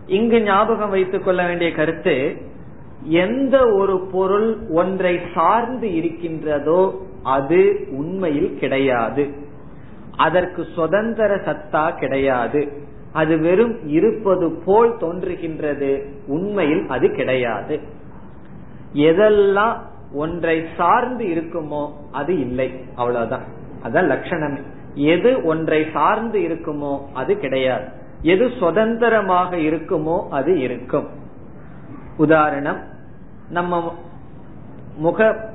[0.06, 2.36] இங்கு ஞாபகம் வைத்துக் கொள்ள வேண்டிய கருத்து
[3.02, 9.34] எந்த ஒரு பொருள் ஒன்றை சார்ந்து இருக்கின்றதோ அது உண்மையில் கிடையாது.
[10.16, 12.72] அதற்கு சுதந்திர சத்தா கிடையாது.
[13.12, 16.04] அது வெறும் இருப்பது போல் தோன்றுகின்றது.
[16.26, 17.80] உண்மையில் அது கிடையாது.
[18.94, 19.76] எதெல்லாம்
[20.12, 22.74] ஒன்றை சார்ந்து இருக்குமோ அது இல்லை.
[22.94, 23.44] அவ்வளவுதான்.
[23.84, 24.60] அதான் லட்சணமே.
[24.94, 27.84] எது ஒன்றை சார்ந்து இருக்குமோ அது கிடையாது.
[28.22, 31.08] எது சுதந்திரமாக இருக்குமோ அது இருக்கும்.
[32.16, 32.80] உதாரணம்
[33.48, 33.94] நம்ம
[34.96, 35.50] முக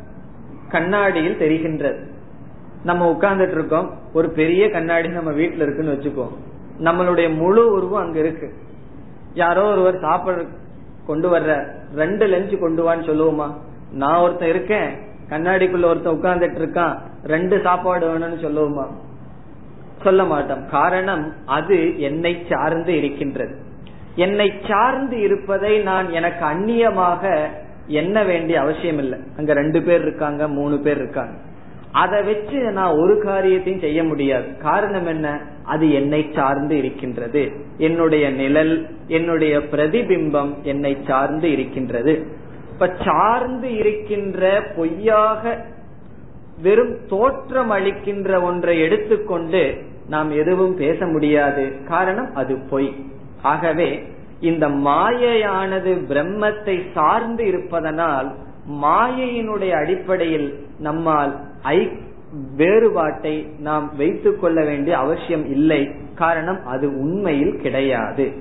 [0.69, 2.07] கண்ணாடியில் தெரிகின்றது.
[2.83, 6.33] நம்ம உட்கார்ந்துட்டு இருக்கோம் ஒரு பெரிய கண்ணாடி நம்ம வீட்டுல இருக்குன்னு வச்சுக்கோம்
[6.83, 8.53] நம்மளுடைய முழு உருவம் அங்க இருக்கு.
[9.33, 10.45] யாரோ ஒருவர் சாப்பிட
[11.05, 13.53] கொண்டு வர்ற ரெண்டு லென்ஸ் கொண்டு வான்னு சொல்லுவோமா?
[13.91, 14.89] நான் ஒருத்தன் இருக்கேன்
[15.29, 18.87] கண்ணாடிக்குள்ள ஒருத்தன் உட்கார்ந்துட்டு இருக்கான் ரெண்டு சாப்பாடு வேணும்னு சொல்லுவோமா?
[20.03, 20.69] சொல்ல மாட்டோம்.
[20.69, 23.55] காரணம் அது என்னை சார்ந்து இருக்கின்றது.
[24.15, 27.39] என்னை சார்ந்து இருப்பதை நான் எனக்கு அந்நியமாக
[27.87, 31.33] எண்ண வேண்டிய அவசியம் இல்லை அங்க ரெண்டு பேர் இருக்காங்க மூணு பேர் இருக்காங்க.
[31.91, 34.57] அதை வச்சு நான் ஒரு காரியத்தையும் செய்ய முடியாது.
[34.57, 35.39] காரணம் என்ன?
[35.63, 37.51] அது என்னை சார்ந்து இருக்கின்றது.
[37.77, 42.25] என்னுடைய நிழல் என்னுடைய பிரதிபிம்பம் என்னை சார்ந்து இருக்கின்றது.
[42.71, 45.65] இப்ப சார்ந்து இருக்கின்ற பொய்யாக
[46.61, 51.71] வெறும் தோற்றம் அளிக்கின்ற ஒன்றை எடுத்துக்கொண்டு நாம் எதுவும் பேச முடியாது.
[51.87, 52.95] காரணம் அது பொய்.
[53.41, 54.03] ஆகவே
[54.39, 58.35] இந்த மாயையானது பிரம்மத்தை சார்ந்து இருப்பதனால்
[58.71, 61.89] மாயையினுடைய அடிப்படையில் நம்மால் ஐ
[62.55, 65.91] வேறுபாட்டை நாம் வைத்துக் கொள்ள வேண்டிய அவசியம் இல்லை.
[66.15, 68.31] காரணம் அது உண்மையில் கிடையாது.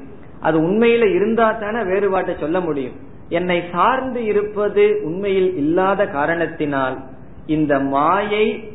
[0.40, 2.92] அது உண்மையில இருந்தா தானே வேறுபாட்டை சொல்ல முடியும்.
[3.28, 6.98] என்னை சார்ந்து இருப்பது உண்மையில் இல்லாத காரணத்தினால்
[7.48, 8.70] இந்த மாயை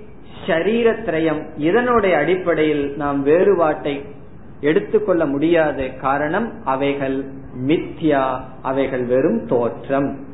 [0.46, 4.06] ஷரீரத்திரயம் இதனுடைய அடிப்படையில் நாம் வேறுபாட்டை
[4.62, 7.26] எடுத்துக்கொள்ள முடியாது காரணம் அவைகள்
[7.68, 10.26] மித்யா அவைகள் வெறும் தோற்றம்.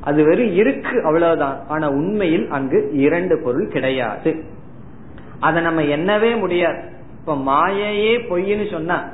[0.00, 1.64] அது வெறும் இருக்கு அவ்வளவுதான்.
[1.68, 4.44] ஆனா உண்மையில் அங்கு இரண்டு பொருள் கிடையாது.
[5.40, 6.82] அதை நம்ம என்னவே முடியாது.
[7.20, 9.08] இப்ப மாயையே பொய்ன்னு சொன்னா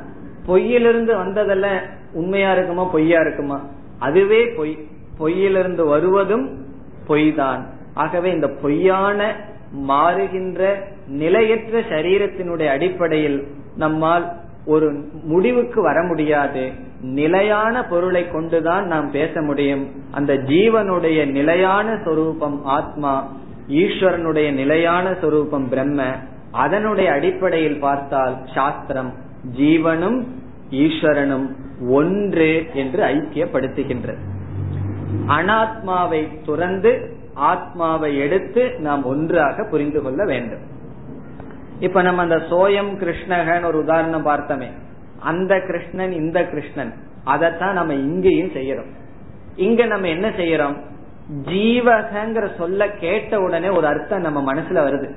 [0.47, 1.81] பொய்யிலிருந்து வந்ததெல்லாம்
[2.13, 3.65] உண்மையா இருக்குமா பொய்யா இருக்குமா?
[3.99, 4.79] அதுவே பொய்.
[5.19, 6.65] பொய்யிலிருந்து வருவதும்
[7.07, 9.37] பொய் தான் ஆகவே இந்த பொய்யான
[9.89, 10.75] மாறுகின்ற
[11.07, 14.33] நிலையற்ற சரீரத்தினுடைய அடிப்படையில் நம்மால்
[14.67, 16.71] ஒரு முடிவுக்கு வர முடியாது.
[17.01, 19.89] நிலையான பொருளை கொண்டுதான் நாம் பேச முடியும்.
[20.11, 23.33] அந்த ஜீவனுடைய நிலையான சொரூபம் ஆத்மா
[23.69, 26.03] ஈஸ்வரனுடைய நிலையான சொரூபம் பிரம்ம
[26.51, 29.15] அதனுடைய அடிப்படையில் பார்த்தால் சாஸ்திரம்
[29.59, 30.25] ஜீவனும்
[30.71, 31.47] ஈஸ்வரனும்
[31.89, 34.23] ஒன்று என்று ஐக்கியப்படுத்துகின்றது.
[35.29, 40.61] அனாத்மாவை துறந்து ஆத்மாவை எடுத்து நாம் ஒன்றாக புரிந்து கொள்ள வேண்டும்.
[41.79, 44.71] இப்ப நம்ம அந்த சோயம் கிருஷ்ணகன் ஒரு உதாரணம் பார்த்தோமே.
[45.19, 46.95] அந்த கிருஷ்ணன் இந்த கிருஷ்ணன்.
[47.25, 48.91] அதைத்தான் நம்ம இங்கேயும் செய்யறோம்.
[49.57, 50.81] இங்க நம்ம என்ன செய்யறோம்?
[51.45, 55.13] ஜீவகங்கிற சொல்ல கேட்ட உடனே ஒரு அர்த்தம் நம்ம மனசுல வருது.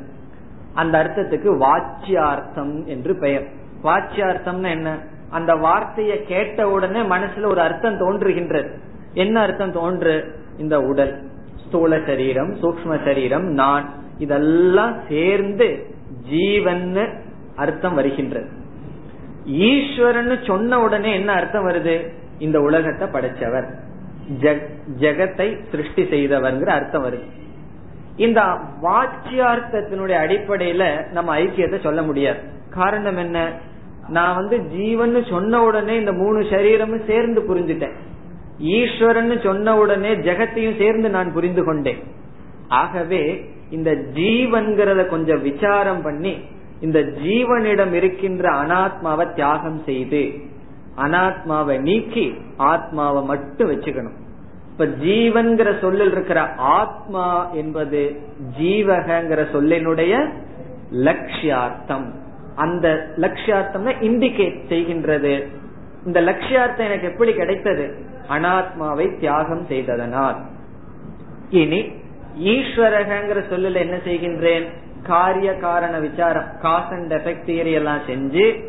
[0.74, 3.48] அந்த அர்த்தத்துக்கு வாச்சியார்த்தம் என்று பெயர்.
[3.84, 4.98] வாச்சியார்த்தம்னு என்ன?
[5.30, 8.78] அந்த வார்த்தையை கேட்ட உடனே மனசுல ஒரு அர்த்தம் தோன்றுகின்றது.
[9.14, 10.32] என்ன அர்த்தம் தோன்று?
[10.58, 11.36] இந்த உடல்.
[11.68, 15.96] ஸ்தூல சரீரம் சூக்ம சரீரம் நான் இதெல்லாம் சேர்ந்து
[16.30, 16.98] ஜீவன்
[17.56, 18.48] அர்த்தம் வருகின்றது.
[19.46, 22.10] ஈஸ்வரன் சொன்ன உடனே என்ன அர்த்தம் வருது?
[22.40, 23.68] இந்த உலகத்தை படைச்சவர்.
[25.00, 27.28] ஜெகத்தை சிருஷ்டி செய்தவர்ங்கிற அர்த்தம் வருது.
[28.16, 28.42] இந்த
[28.82, 32.40] வாக்கியார்த்தத்தினுடைய அடிப்படையில நம்ம ஐக்கியத்தை சொல்ல முடியாது.
[32.70, 33.52] காரணம் என்ன?
[34.10, 37.98] நான் வந்து ஜீவன் சொன்ன உடனே இந்த மூணு சரீரமும் சேர்ந்து புரிஞ்சுட்டேன்.
[38.60, 42.04] ஈஸ்வரன் சொன்ன உடனே ஜெகத்தையும் சேர்ந்து நான் புரிந்து கொண்டேன்.
[42.68, 46.38] ஆகவே இந்த ஜீவன்கிறத கொஞ்சம் விசாரம் பண்ணி
[46.82, 50.32] இந்த ஜீவனிடம் இருக்கின்ற அனாத்மாவை தியாகம் செய்து
[50.98, 54.16] அனாத்மாவை நீக்கி ஆத்மாவை மட்டும் வச்சுக்கணும்.
[54.72, 58.20] இப்ப ஜீவன்கிற சொல்லில் இருக்கிற ஆத்மா என்பது
[58.60, 60.30] ஜீவகங்கிற சொல்லினுடைய
[60.94, 62.14] லட்சியார்த்தம்.
[62.56, 65.44] அந்த லட்சியார்த்தம் இண்டிகேட் செய்கின்றது.
[66.06, 68.16] இந்த லட்சியார்த்தம் எனக்கு எப்படி கிடைத்தது?
[68.30, 70.38] அனாத்மாவை தியாகம் செய்ததனால்.
[71.50, 71.92] இனி
[72.44, 74.66] ஈஸ்வரகங்கிற சொல்லல என்ன செய்கின்றேன்?
[75.04, 78.64] காரிய காரண விசாரம் காஸ் அண்ட் எஃபெக்ட் தியரி எல்லாம் செஞ்சு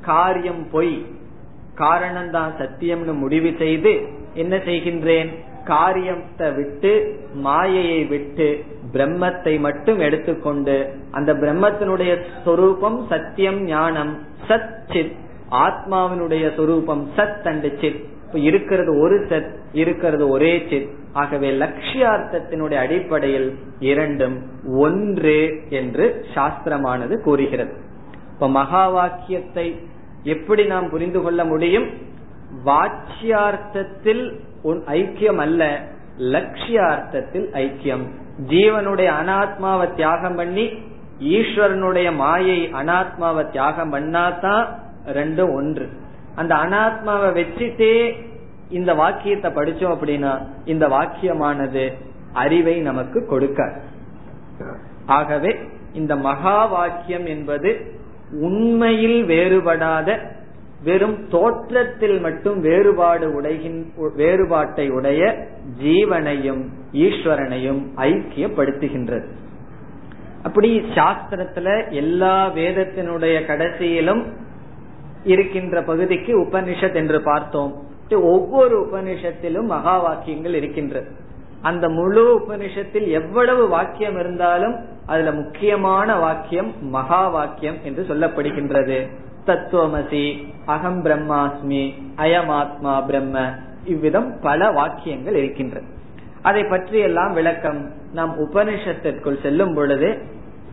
[0.00, 1.06] காரியம் பொய்
[1.76, 5.30] காரணம்தான் சத்தியம்னு முடிவு செய்து என்ன செய்கின்றேன்?
[5.64, 15.14] காரியத்தை விட்டு மாயையை விட்டு பிரம்மத்தை மட்டும் எடுத்துக்கொண்டு அந்த பிரம்மத்தினுடைய சொரூபம் சத்தியம் ஞானம் சத் சித்
[15.50, 18.11] ஆத்மாவினுடைய சொரூபம் சத் அண்ட் சித்.
[18.38, 20.88] இருக்கிறது ஒரு சத் இருக்கிறது ஒரே சித்.
[21.12, 24.42] ஆகவே லட்சியார்த்தத்தினுடைய அடிப்படையில் இரண்டும்
[24.76, 27.72] ஒன்று என்று சாஸ்திரமானது கூறுகிறது.
[28.32, 29.80] இப்ப மகா வாக்கியத்தை
[30.22, 31.86] எப்படி நாம் புரிந்து கொள்ள முடியும்?
[32.64, 35.80] வாச்சியார்த்தத்தில் ஐக்கியம் அல்ல
[36.18, 38.04] லட்சியார்த்தத்தில் ஐக்கியம்.
[38.48, 40.72] ஜீவனுடைய அனாத்மாவை தியாகம் பண்ணி
[41.20, 44.66] ஈஸ்வரனுடைய மாயை அனாத்மாவை தியாகம் பண்ணாதான்
[45.06, 45.88] ரெண்டும் ஒன்று.
[46.36, 47.94] அந்த அனாத்மாவை வச்சுட்டே
[48.70, 50.32] இந்த வாக்கியத்தை படிச்சோம் அப்படின்னா
[50.64, 51.92] இந்த வாக்கியமானது
[52.32, 53.78] அறிவை நமக்கு கொடுக்காது.
[55.06, 55.56] ஆகவே
[55.92, 57.70] இந்த மகா வாக்கியம் என்பது
[58.30, 60.18] உண்மையில் வேறுபடாத
[60.84, 63.80] வெறும் தோற்றத்தில் மட்டும் வேறுபாடு உடைகின்
[64.14, 65.22] வேறுபாட்டை உடைய
[65.82, 66.62] ஜீவனையும்
[66.92, 69.26] ஈஸ்வரனையும் ஐக்கியப்படுத்துகின்றது.
[70.42, 74.22] அப்படி சாஸ்திரத்துல எல்லா வேதத்தினுடைய கடைசியிலும்
[75.24, 77.90] இருக்கின்ற பகுதிக்கு உபனிஷத் என்று பார்த்தோம்.
[78.10, 81.06] ஒவ்வொரு உபனிஷத்திலும் மகா வாக்கியங்கள் இருக்கின்றது.
[81.62, 89.08] அந்த முழு உபனிஷத்தில் எவ்வளவு வாக்கியம் இருந்தாலும் அதுல முக்கியமான வாக்கியம் மகா வாக்கியம் என்று சொல்லப்படுகின்றது.
[89.46, 93.50] தத்துவமசி அகம் பிரம்மாஸ்மி அயமாத்மா பிரம்ம
[93.84, 95.86] இவ்விதம் பல வாக்கியங்கள் இருக்கின்றது.
[96.42, 100.18] அதை பற்றி எல்லாம் விளக்கம் நாம் உபனிஷத்திற்குள் செல்லும் பொழுது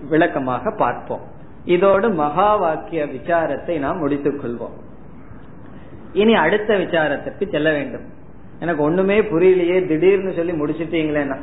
[0.10, 1.38] விளக்கமாக பார்ப்போம்.
[1.66, 4.74] இதோடு மகா வாக்கிய விசாரத்தை நாம் முடித்துக் கொள்வோம்.
[6.14, 8.01] இனி அடுத்த விசாரத்திற்கு செல்ல வேண்டும்.
[8.60, 11.38] எனக்கு ஒண்ணுமே புரியலையே திடீர்னு சொல்லி முடிச்சிட்டீங்களேன்னா.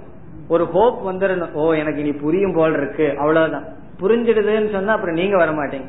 [0.47, 3.17] ஒரு ஹோப் வந்துடணும் ஓ எனக்கு இனி புரியும் போல் இருக்கு.
[3.17, 3.65] அவ்வளவுதான்.
[4.01, 5.86] புரிஞ்சிடுதுன்னு சொன்னா அப்புறம் நீங்க வர மாட்டீங்க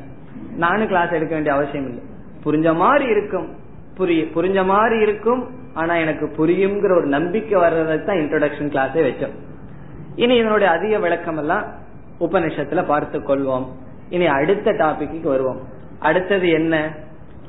[0.55, 2.03] நானும் கிளாஸ் எடுக்க வேண்டிய அவசியம் இல்லை.
[2.43, 3.55] புரிஞ்ச மாதிரி இருக்கும்.
[3.95, 5.47] புரிய புரிஞ்ச மாதிரி இருக்கும்.
[5.73, 9.33] ஆனா எனக்கு புரியுங்கிற ஒரு நம்பிக்கை வர்றதுக்கு தான் இன்ட்ரோடக்ஷன் கிளாஸே வச்சோம்
[10.15, 11.63] இனி இதனுடைய அதிக விளக்கம் எல்லாம்
[12.19, 13.67] உபனிஷத்துல பார்த்து கொள்வோம்.
[14.09, 15.61] இனி அடுத்த டாபிக்கு வருவோம்.
[15.99, 16.93] அடுத்தது என்ன?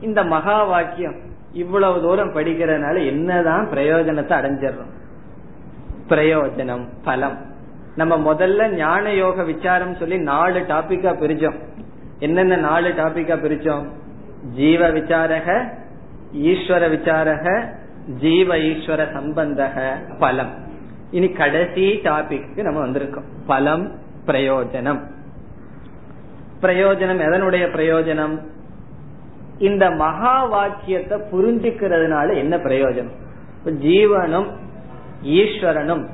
[0.00, 1.14] இந்த மகா வாக்கியம்
[1.52, 4.92] இவ்வளவு தூரம் படிக்கிறதுனால என்னதான் பிரயோஜனத்தை அடைஞ்சிடறோம்?
[6.08, 7.38] பிரயோஜனம் பலம்.
[7.96, 11.58] நம்ம முதல்ல ஞான யோக விசாரம் சொல்லி நாலு டாபிக்கா பிரிச்சோம்
[12.18, 13.86] என்னென்ன நாலு டாபிக்கா பிரிச்சோம்?
[14.54, 15.72] ஜீவ விசாரக
[16.34, 17.68] ஈஸ்வர விசாரக
[18.20, 20.54] ஜீவ ஈஸ்வர சம்பந்தக பலம்.
[21.10, 23.24] இனி கடைசி டாபிக்கு நம்ம வந்திருக்கோம்.
[23.46, 25.00] பலம் பிரயோஜனம்.
[26.62, 28.38] பிரயோஜனம் எதனுடைய பிரயோஜனம்?
[29.58, 33.12] இந்த மகா வாக்கியத்தை புரிஞ்சுக்கிறதுனால என்ன பிரயோஜனம்?
[33.64, 34.48] ஜீவனும்
[35.22, 36.06] ஈஸ்வரனும்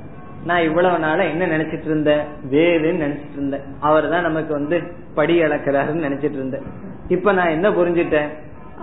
[0.44, 2.20] நான் இவ்வளவு நாள என்ன நினைச்சிட்டு இருந்தேன்?
[2.50, 3.60] வேறுன்னு நினைச்சிட்டு இருந்தேன்.
[3.80, 4.82] அவர் தான் நமக்கு வந்து
[5.14, 6.62] படி இழக்கிறாருன்னு நினைச்சிட்டு இருந்தேன்.
[7.08, 8.28] இப்ப நான் என்ன புரிஞ்சுட்டேன்?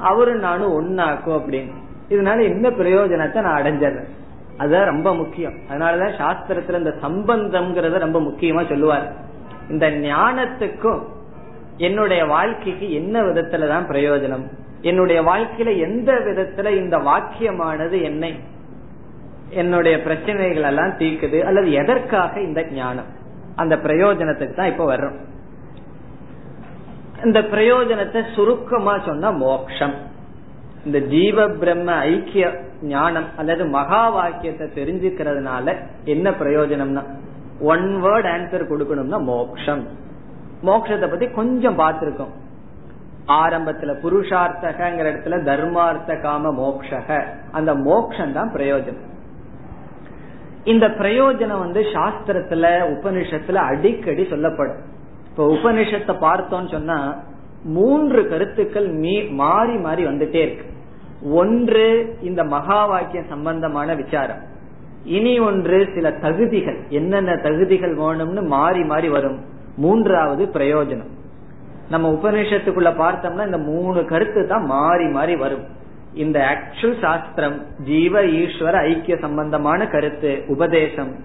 [0.01, 1.72] அவரும் நானும் ஒன்னாக்கும் அப்படின்னு.
[2.10, 4.07] இதனால என்ன பிரயோஜனத்தை நான் அடைஞ்சிடுறேன்
[4.57, 5.53] அதுதான் ரொம்ப முக்கியம்.
[5.70, 9.14] அதனாலதான் சாஸ்திரத்துல இந்த சம்பந்தம்ங்கிறத ரொம்ப முக்கியமா சொல்லுவார்.
[9.70, 11.01] இந்த ஞானத்துக்கும்
[11.78, 14.45] என்னுடைய வாழ்க்கைக்கு என்ன விதத்துலதான் பிரயோஜனம்?
[14.82, 18.39] என்னுடைய வாழ்க்கையில எந்த விதத்துல இந்த வாக்கியமானது என்னை
[19.50, 23.06] என்னுடைய பிரச்சனைகள் எல்லாம் தீக்குது அல்லது எதற்காக இந்த ஞானம்?
[23.56, 25.16] அந்த பிரயோஜனத்துக்கு தான் இப்ப வர்றோம்.
[27.24, 29.93] இந்த பிரயோஜனத்தை சுருக்கமா சொன்னா மோக்ஷம்.
[30.86, 37.04] இந்த ஜீவ பிரம்ம ஐக்கிய ஞானம் அல்லது மகா வாக்கியத்தை தெரிஞ்சுக்கிறதுனால என்ன பிரயோஜனம்னா
[37.60, 39.88] ஒன் வேர்ட் ஆன்சர் கொடுக்கணும்னா மோக்ஷம்.
[40.64, 42.34] மோக்ஷத்தை பத்தி கொஞ்சம் பார்த்திருக்கோம்.
[43.28, 47.24] ஆரம்பத்துல புருஷார்த்தகங்கிற இடத்துல தர்மார்த்த காம மோக்ஷக.
[47.52, 49.18] அந்த மோக்ஷம் தான் பிரயோஜனம்.
[50.64, 54.76] இந்த பிரயோஜனம் வந்து சாஸ்திரத்துல உபனிஷத்துல அடிக்கடி சொல்லப்படும்.
[55.30, 57.16] இப்ப உபனிஷத்தை பார்த்தோம்னு சொன்னா
[57.64, 60.66] மூன்று கருத்துக்கள் மீ மாறி மாறி வந்துட்டே இருக்கு.
[61.32, 64.41] ஒன்று இந்த மகா வாக்கிய சம்பந்தமான விசாரம்.
[65.03, 66.80] இனி ஒன்று சில தகுதிகள்.
[66.89, 69.39] என்னென்ன தகுதிகள் வேணும்னு மாறி மாறி வரும்.
[69.78, 71.18] மூன்றாவது பிரயோஜனம்.
[71.89, 75.64] நம்ம உபநிஷத்துக்குள்ள பார்த்தோம்னா இந்த மூணு கருத்து தான் மாறி மாறி வரும்.
[76.14, 81.16] இந்த ஆக்சுவல் சாஸ்திரம் ஜீவ ஈஸ்வர ஐக்கிய சம்பந்தமான கருத்து உபதேசம்.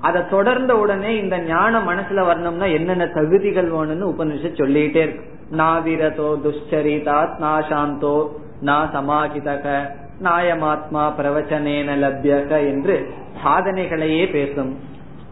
[0.00, 5.24] அதை தொடர்ந்த உடனே இந்த ஞானம் மனசுல வரணும்னா என்னென்ன தகுதிகள் வேணும்னு உபனிஷத் சொல்லிட்டே இருக்கு.
[5.56, 8.28] நாவிரதோ துஷ்சரிதாத் நாசாந்தோ
[8.60, 9.88] நா சமாகிதக
[10.22, 13.08] நாயமாத்மா பிரவச்சனேன லப்யக என்று
[13.44, 14.78] சாதனைகளையே பேசும்.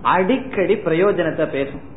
[0.03, 1.97] அடிக்கடி பிரயோஜனத்தை பேசும்.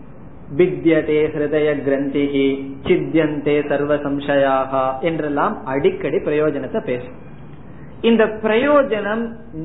[0.60, 2.48] வித்யதே ஹிருதய கிரந்திகி
[2.88, 4.72] சித்தியந்தே சர்வ சம்சயாக
[5.10, 7.18] என்றெல்லாம் அடிக்கடி பிரயோஜனத்தை பேசும்.
[8.10, 9.24] இந்த பிரயோஜனம்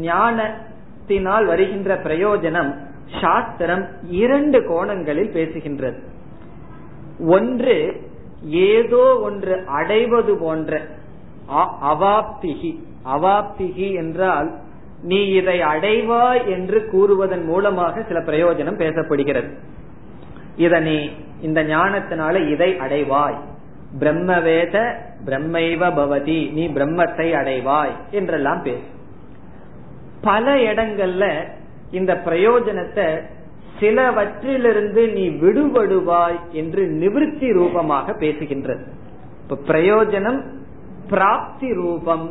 [0.09, 2.71] ஞானத்தினால் வருகின்ற பிரயோஜனம்
[3.21, 3.85] சாஸ்திரம்
[4.23, 5.99] இரண்டு கோணங்களில் பேசுகின்றது.
[7.37, 7.77] ஒன்று
[8.71, 10.81] ஏதோ ஒன்று அடைவது போன்ற
[11.93, 12.73] அவாப்திகி
[13.15, 14.49] அவாப்திகி என்றால்
[15.11, 19.51] நீ இதை அடைவாய் என்று கூறுவதன் மூலமாக சில பிரயோஜனம் பேசப்படுகிறது.
[20.57, 23.39] இத நீ இந்த ஞானத்தினால இதை அடைவாய்.
[24.01, 24.77] பிரம்மவேத
[25.25, 28.89] பிரம்மைவ பவதி நீ பிரம்மத்தை அடைவாய் என்றெல்லாம் பேசு.
[30.21, 31.25] பல இடங்கள்ல
[31.91, 33.21] இந்த பிரயோஜனத்தை
[33.81, 38.85] சிலவற்றிலிருந்து நீ விடுபடுவாய் என்று நிவிருத்தி ரூபமாக பேசுகின்றது.
[39.43, 40.41] இப்ப பிரயோஜனம்
[41.09, 42.27] பிராப்தி ரூபம்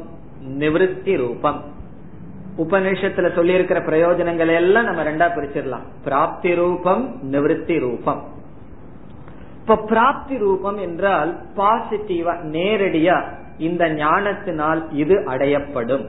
[0.60, 1.64] நிவிருத்தி ரூபம்.
[2.58, 5.86] உபநிஷத்துல சொல்லி இருக்கிற பிரயோஜனங்கள் எல்லாம் நம்ம ரெண்டா பிரிச்சிடலாம்.
[6.04, 8.24] பிராப்தி ரூபம் நிவிருத்தி ரூபம்.
[9.62, 13.24] இப்ப பிராப்தி ரூபம் என்றால் பாசிட்டிவா நேரடியா
[13.58, 16.06] இந்த ஞானத்தினால் இது அடையப்படும்.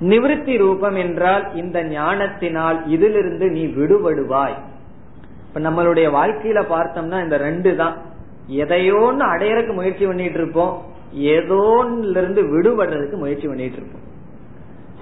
[0.00, 4.56] நிவிருத்தி ரூபம் என்றால் இந்த ஞானத்தினால் இதிலிருந்து நீ விடுபடுவாய்.
[5.46, 7.96] இப்ப நம்மளுடைய வாழ்க்கையில பார்த்தோம்னா இந்த ரெண்டு தான்.
[8.48, 10.82] எதையோன்னு அடையறதுக்கு முயற்சி பண்ணிட்டு இருப்போம்.
[11.14, 14.10] ஏதோன்ல இருந்து விடுபடுறதுக்கு முயற்சி பண்ணிட்டு இருப்போம்.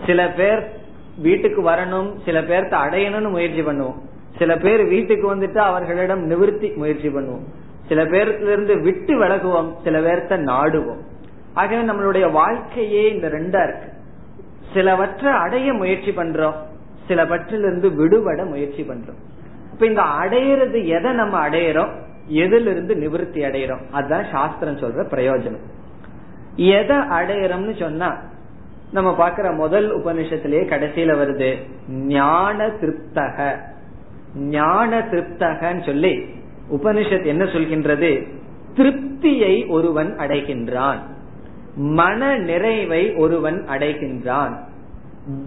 [0.07, 0.71] சில பேர்
[1.19, 3.99] வீட்டுக்கு வரணும் சில பேர்த்த அடையணும்னு முயற்சி பண்ணுவோம்.
[4.39, 7.43] சில பேர் வீட்டுக்கு வந்துட்டு அவர்களிடம் நிவர்த்தி முயற்சி பண்ணுவோம்.
[7.89, 11.01] சில பேர்ல இருந்து விட்டு விலகுவோம் சில பேர்த்த நாடுவோம்.
[11.55, 13.93] ஆகவே நம்மளுடைய வாழ்க்கையே இந்த ரெண்டா இருக்கு.
[14.75, 16.55] சிலவற்றை அடைய முயற்சி பண்றோம்
[17.09, 19.19] சிலவற்றிலிருந்து விடுபட முயற்சி பண்றோம்.
[19.73, 21.93] இப்ப இந்த அடையிறது எதை நம்ம அடையிறோம்?
[22.29, 23.91] எதுல இருந்து நிவர்த்தி அடையிறோம்.
[23.91, 25.63] அதுதான் சாஸ்திரம் சொல்ற பிரயோஜனம்.
[26.57, 28.17] எதை அடையிறோம்னு சொன்னா
[28.93, 31.57] நம்ம பாக்குற முதல் உபனிஷத்திலேயே கடைசியில வருது.
[31.91, 33.57] ஞான திருப்தக.
[34.37, 36.25] ஞான திருப்தகன்னு சொல்லி
[36.73, 38.27] உபனிஷத் என்ன சொல்கின்றது?
[38.75, 40.99] திருப்தியை ஒருவன் அடைகின்றான்.
[41.75, 44.59] மன நிறைவை ஒருவன் அடைகின்றான்.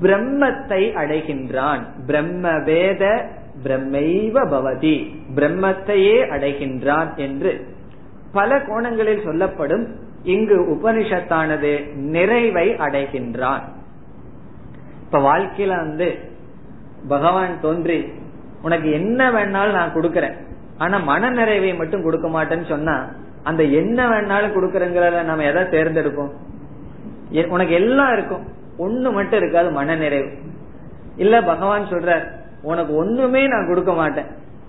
[0.02, 1.82] பிரம்மத்தை அடைகின்றான்.
[2.06, 3.28] பிரம்ம வேத
[3.64, 5.16] பிரம்மைவ பவதி.
[5.36, 7.68] பிரம்மத்தையே அடைகின்றான் என்று
[8.32, 13.62] பல கோணங்களில் சொல்லப்படும் இங்கு உபனிஷத்தானது நிறைவை அடைகின்றான்.
[15.04, 16.18] இப்ப வாழ்க்கையில வந்து
[17.08, 18.14] பகவான் தோன்றி
[18.62, 20.36] உனக்கு என்ன வேணாலும் நான் கொடுக்கறேன்.
[20.78, 23.10] ஆனா மன நிறைவை மட்டும் கொடுக்க மாட்டேன்னு சொன்னா
[23.44, 26.32] அந்த என்ன வேணாலும் கொடுக்கறங்கிறத நம்ம எதை தேர்ந்தெடுப்போம்?
[27.48, 28.48] உனக்கு எல்லாம் இருக்கும்.
[28.80, 30.32] ஒண்ணு மட்டும் இருக்காது மன நிறைவு.
[31.16, 32.28] இல்ல பகவான் சொல்ற
[32.62, 34.26] உனக்கு ஒண்ணுமே நான் கொடுக்க மாட்டேன்.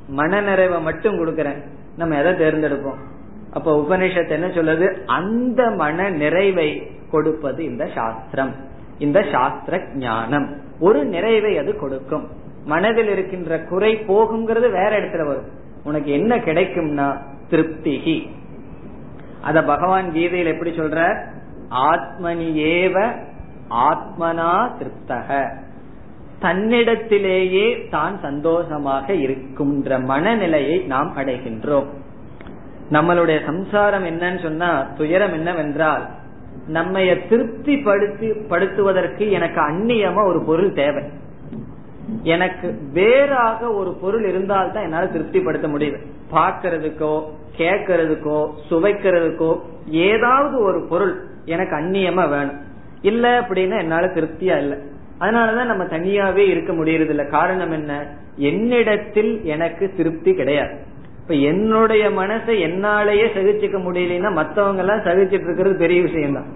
[0.09, 1.63] மன நிறைவை மட்டும் கொடுக்கறேன்.
[1.97, 3.13] நம்ம எதை தேர்ந்தெடுப்போம்?
[3.55, 5.05] அப்ப உபனிஷத் என்ன சொல்லுது?
[5.07, 8.55] அந்த மன நிறைவை கொடுப்பது இந்த சாஸ்திரம்.
[8.99, 12.29] இந்த சாஸ்திர ஞானம் ஒரு நிறைவை அது கொடுக்கும்.
[12.65, 15.49] மனதில் இருக்கின்ற குறை போகுங்கிறது வேற இடத்துல வரும்.
[15.85, 17.19] உனக்கு என்ன கிடைக்கும்னா
[17.51, 18.29] திருப்திகி.
[19.41, 21.25] அத பகவான் கீதையில் எப்படி சொல்ற
[21.71, 23.13] ஆத்மனி ஏவ
[23.71, 25.51] ஆத்மனா திருப்தக.
[26.43, 31.87] தன்னிடத்திலேயே தான் சந்தோஷமாக இருக்கின்ற மனநிலையை நாம் அடைகின்றோம்.
[32.93, 36.09] நம்மளுடைய சம்சாரம் என்னன்னு சொன்னா துயரம் என்னவென்றால்
[36.73, 41.03] நம்மைய திருப்தி படுத்தி படுத்துவதற்கு எனக்கு அந்நியமா ஒரு பொருள் தேவை.
[42.23, 45.97] எனக்கு வேறாக ஒரு பொருள் இருந்தால்தான் என்னால திருப்திப்படுத்த முடியுது.
[46.33, 47.23] பார்க்கறதுக்கோ
[47.57, 52.61] கேட்கறதுக்கோ சுவைக்கிறதுக்கோ ஏதாவது ஒரு பொருள் எனக்கு அந்நியமா வேணும்.
[53.03, 54.79] இல்ல அப்படின்னா என்னால திருப்தியா இல்லை.
[55.21, 58.07] அதனாலதான் நம்ம தனியாவே இருக்க முடியறது இல்ல காரணம் என்ன?
[58.37, 60.93] என்னிடத்தில் எனக்கு திருப்தி கிடையாது.
[61.25, 66.49] இப்ப என்னுடைய மனசை என்னாலேயே சகிச்சுக்க முடியலன்னா மத்தவங்க எல்லாம் சகிச்சிட்டு இருக்கிறது பெரிய விஷயம் தான்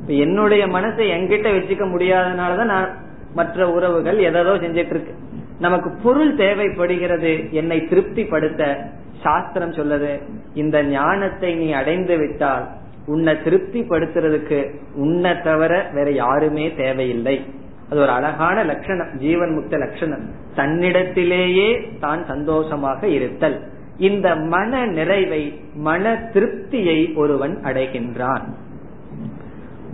[0.00, 2.88] இப்ப என்னுடைய மனசை என்கிட்ட வச்சுக்க முடியாதனாலதான் நான்
[3.34, 5.14] மற்ற உறவுகள் எதோ செஞ்சிட்டு இருக்கு.
[5.58, 8.90] நமக்கு பொருள் தேவைப்படுகிறது என்னை திருப்திப்படுத்த
[9.22, 10.20] சாஸ்திரம் சொல்லுது
[10.54, 12.66] இந்த ஞானத்தை நீ அடைந்து விட்டால்
[13.06, 17.44] உன்னை திருப்திப்படுத்துறதுக்கு உன்னை தவிர வேற யாருமே தேவையில்லை.
[17.90, 20.24] அது ஒரு அழகான லட்சணம் ஜீவன் முக்த லட்சணம்.
[20.56, 23.74] தன்னிடத்திலேயே தான் சந்தோஷமாக இருத்தல்.
[23.98, 28.42] இந்த மன நிறைவை மன திருப்தியை ஒருவன் அடைகின்றான்.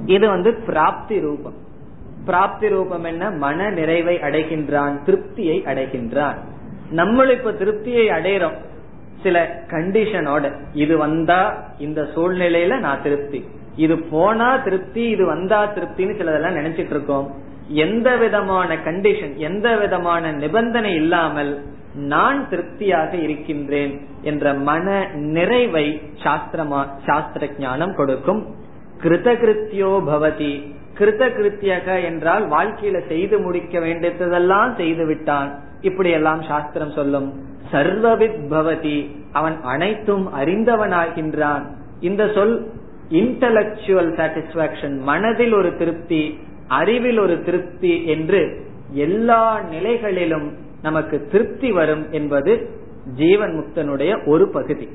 [0.07, 1.55] இது வந்து பிராப்தி ரூபம்.
[2.24, 3.30] பிராப்தி ரூபம் என்ன?
[3.30, 6.34] மன நிறைவை அடைகின்றான் திருப்தியை அடைகின்றான்.
[6.90, 8.57] நம்மளும் இப்ப திருப்தியை அடையிறோம்.
[9.22, 13.44] சில கண்டிஷனோட இது வந்தா இந்த சூழ்நிலையில நான் திருப்தி.
[13.76, 17.34] இது போனா திருப்தி இது வந்தா திருப்தின்னு சிலதெல்லாம் நினைச்சிட்டு இருக்கோம்.
[17.68, 21.62] எந்த விதமான கண்டிஷன் எந்த விதமான நிபந்தனை இல்லாமல்
[21.95, 28.55] நான் திருப்தியாக இருக்கின்றேன் என்ற மன நிறைவை சாஸ்திரமா சாஸ்திர ஞானம் கொடுக்கும்.
[29.03, 30.74] கிருதகிருத்தியோ பவதி.
[30.99, 35.59] கிருதகிருத்தியக என்றால் வாழ்க்கையில செய்து முடிக்க வேண்டியதெல்லாம் செய்து விட்டான்.
[35.80, 37.32] இப்படி எல்லாம் சாஸ்திரம் சொல்லும்.
[37.72, 39.11] சர்வவித் பவதி.
[39.32, 41.62] அவன் அனைத்தும் அறிந்தவனாகின்றான்.
[42.01, 42.70] இந்த சொல்
[43.11, 46.38] இன்டலக்சுவல் சாட்டிஸ்பாக்சன் மனதில் ஒரு திருப்தி
[46.68, 52.70] அறிவில் ஒரு திருப்தி என்று எல்லா நிலைகளிலும் நமக்கு திருப்தி வரும் என்பது
[53.14, 54.89] ஜீவன் முக்தனுடைய ஒரு பகுதி.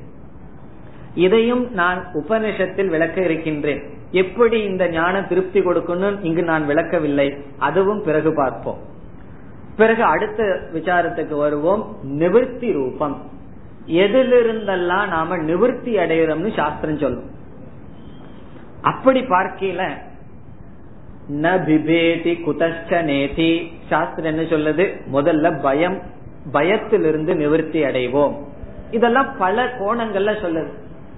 [1.16, 3.84] இதையும் நான் உபனிஷத்தில் விளக்க இருக்கின்றேன்.
[4.12, 7.38] எப்படி இந்த ஞானம் திருப்தி கொடுக்கணும் இங்கு நான் விளக்கவில்லை.
[7.58, 8.78] அதுவும் பிறகு பார்ப்போம்.
[9.78, 11.98] பிறகு அடுத்த விசாரத்துக்கு வருவோம்.
[12.04, 13.22] நிவர்த்தி ரூபம்.
[13.88, 17.36] எதிலிருந்தெல்லாம் நாம நிவர்த்தி அடையிறோம்னு சாஸ்திரம் சொல்லும்.
[18.82, 19.92] அப்படி பார்க்கல
[21.36, 25.02] ந பிபேதி குதஷ்ட நேதி சாஸ்திரம் என்ன சொல்லுது?
[25.14, 26.02] முதல்ல பயம்
[26.52, 28.34] பயத்திலிருந்து நிவர்த்தி அடைவோம்.
[28.92, 30.68] இதெல்லாம் பல கோணங்கள்ல சொல்லுது.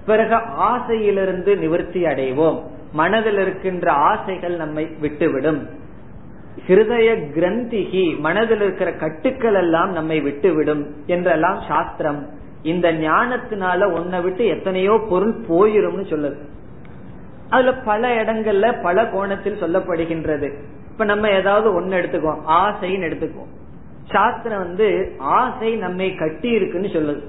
[0.06, 2.62] பிறகு ஆசையிலிருந்து நிவர்த்தி அடைவோம்.
[2.92, 5.66] மனதில் இருக்கின்ற ஆசைகள் நம்மை விட்டுவிடும்.
[6.68, 12.26] ஹிருதய கிரந்திகி மனதில் இருக்கிற கட்டுக்கள் எல்லாம் நம்மை விட்டுவிடும் என்றெல்லாம் சாஸ்திரம்.
[12.62, 16.36] இந்த ஞானத்தினால உன்னை விட்டு எத்தனையோ பொருள் போயிரும்னு சொல்லுது.
[17.50, 20.52] அதுல பல இடங்கள்ல பல கோணத்தில் சொல்லப்படுகின்றது.
[20.90, 22.42] இப்ப நம்ம ஏதாவது ஒன்னு எடுத்துக்குவோம்.
[22.48, 23.50] ஆசைன்னு எடுத்துக்குவோம்.
[24.10, 27.22] சாஸ்திரம் வந்து ஆசை நம்மை கட்டி இருக்குன்னு சொல்லுது.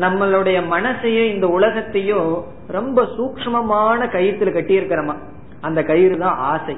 [0.00, 5.16] நம்மளுடைய மனசையும் இந்த உலகத்தையும் ரொம்ப சூக்மமான கயிற்றுல கட்டி இருக்கிறோமா
[5.60, 6.76] அந்த கயிறு தான் ஆசை.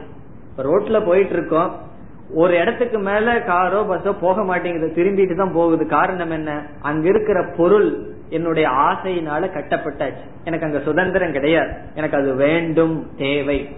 [0.58, 1.90] ரோட்ல போயிட்டு இருக்கோம்
[2.34, 5.02] ஒரு இடத்துக்கு மேல காரோ பஸ்ஸோ போக மாட்டேங்குது.
[5.02, 5.86] திரும்பிட்டு தான் போகுது.
[5.86, 6.66] காரணம் என்ன?
[6.82, 7.88] அங்க இருக்கிற பொருள்
[8.32, 10.24] என்னுடைய ஆசையினால கட்டப்பட்டாச்சு.
[10.44, 11.72] எனக்கு அங்க சுதந்திரம் கிடையாது.
[11.94, 13.76] எனக்கு அது வேண்டும் தேவை.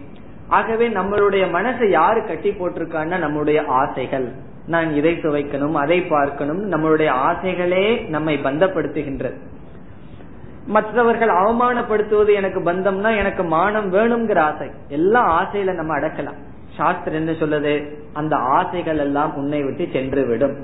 [0.49, 4.33] ஆகவே நம்மளுடைய மனசை யாரு கட்டி போட்டிருக்கான்னா நம்மளுடைய ஆசைகள்.
[4.67, 6.71] நான் இதை சுவைக்கணும் அதை பார்க்கணும்.
[6.71, 9.37] நம்மளுடைய ஆசைகளே நம்மை பந்தப்படுத்துகின்றது.
[10.67, 14.71] மற்றவர்கள் அவமானப்படுத்துவது எனக்கு பந்தம்னா எனக்கு மானம் வேணுங்கிற ஆசை.
[14.89, 16.39] எல்லா ஆசையில நம்ம அடக்கலாம்.
[16.77, 17.95] சாஸ்திரம் என்ன சொல்லுது?
[18.13, 20.57] அந்த ஆசைகள் எல்லாம் உன்னை விட்டு சென்று விடும்.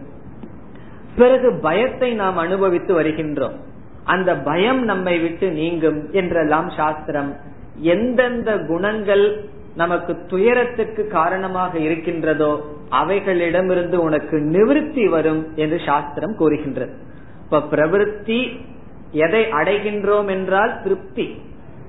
[1.17, 3.57] பிறகு பயத்தை நாம் அனுபவித்து வருகின்றோம்.
[4.05, 7.37] அந்த பயம் நம்மை விட்டு நீங்கும் என்றெல்லாம் சாஸ்திரம்.
[7.81, 9.45] எந்தெந்த குணங்கள்
[9.75, 16.93] நமக்கு துயரத்துக்கு காரணமாக இருக்கின்றதோ அவைகளிடமிருந்து உனக்கு நிவிருத்தி வரும் என்று சாஸ்திரம் கூறுகின்றது.
[17.45, 18.61] இப்ப பிரவருத்தி
[19.13, 21.35] எதை அடைகின்றோம் என்றால் திருப்தி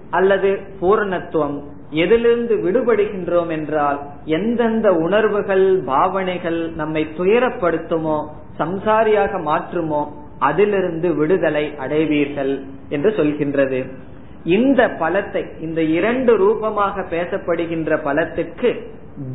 [0.10, 1.58] அல்லது பூரணத்துவம்.
[1.92, 8.28] எதிலிருந்து விடுபடுகின்றோம் என்றால் எந்தெந்த உணர்வுகள் பாவனைகள் நம்மை துயரப்படுத்துமோ
[8.60, 10.02] சம்சாரியாக மாற்றுமோ
[10.42, 12.54] அதிலிருந்து விடுதலை அடைவீர்கள்
[12.90, 13.80] என்று சொல்கின்றது.
[14.44, 18.70] இந்த பலத்தை இந்த இரண்டு ரூபமாக பேசப்படுகின்ற பலத்துக்கு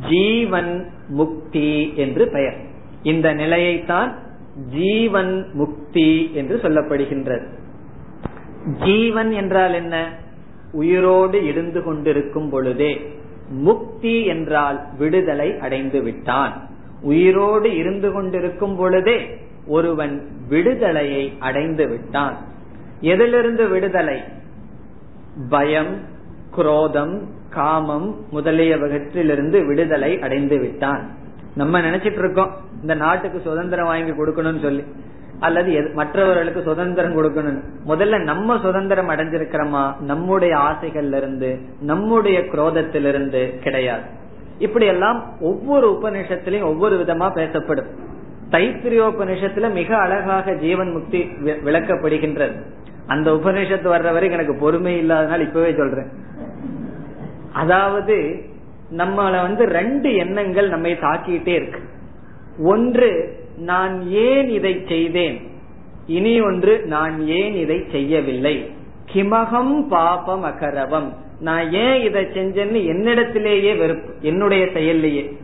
[0.09, 0.73] ஜீவன்
[1.09, 2.59] முக்தி என்று பெயர்.
[3.03, 4.11] இந்த நிலையைத்தான்
[4.71, 7.47] ஜீவன் முக்தி என்று சொல்லப்படுகின்றது.
[8.85, 9.97] ஜீவன் என்றால் என்ன?
[10.73, 12.93] உயிரோடு இருந்து கொண்டிருக்கும் பொழுதே
[13.63, 16.55] முக்தி என்றால் விடுதலை அடைந்து விட்டான்.
[17.03, 19.19] உயிரோடு இருந்து கொண்டிருக்கும் பொழுதே
[19.67, 22.37] ஒருவன் விடுதலையை அடைந்து விட்டான்.
[23.01, 24.21] எதிலிருந்து விடுதலை?
[25.49, 26.01] பயம்
[26.51, 31.11] குரோதம் காமம் முதலியவற்றிலிருந்து விடுதலை அடைந்து விட்டான்.
[31.55, 32.51] நம்ம நினைச்சிட்டு இருக்கோம்
[32.81, 34.85] இந்த நாட்டுக்கு சுதந்திரம் வாங்கி கொடுக்கணும்னு சொல்லி.
[35.41, 40.01] அல்லது மற்றவர்களுக்கு சுதந்திரம் கொடுக்கணும் முதல்ல நம்ம சுதந்திரம் அடைஞ்சிருக்கிறோமா?
[40.01, 44.03] நம்முடைய ஆசைகள்ல இருந்து நம்முடைய குரோதத்திலிருந்து கிடையாது.
[44.59, 48.06] இப்படி எல்லாம் ஒவ்வொரு உபநிஷத்திலையும் ஒவ்வொரு விதமா பேசப்படும்.
[48.51, 52.63] தைத்திரியோபனிஷத்துல மிக அழகாக ஜீவன் முக்தி விளக்கப்படுகின்றது.
[53.07, 56.07] அந்த உபநிஷத்து வர்ற வரைக்கும் எனக்கு பொறுமை இல்லாதனால இப்பவே சொல்றேன்.
[57.53, 58.43] அதாவது
[58.97, 61.81] நம்மள வந்து ரெண்டு எண்ணங்கள் நம்மை தாக்கிட்டே இருக்கு.
[62.59, 65.41] ஒன்று நான் ஏன் இதை செய்தேன்?
[66.07, 68.73] இனி ஒன்று நான் ஏன் இதை செய்யவில்லை?
[69.13, 71.13] கிமகம் பாபம் அகரவம்.
[71.41, 75.37] நான் ஏன் இதை செஞ்சேன்னு என்னிடத்திலேயே வெறுப்பு என்னுடைய செயல்லையே.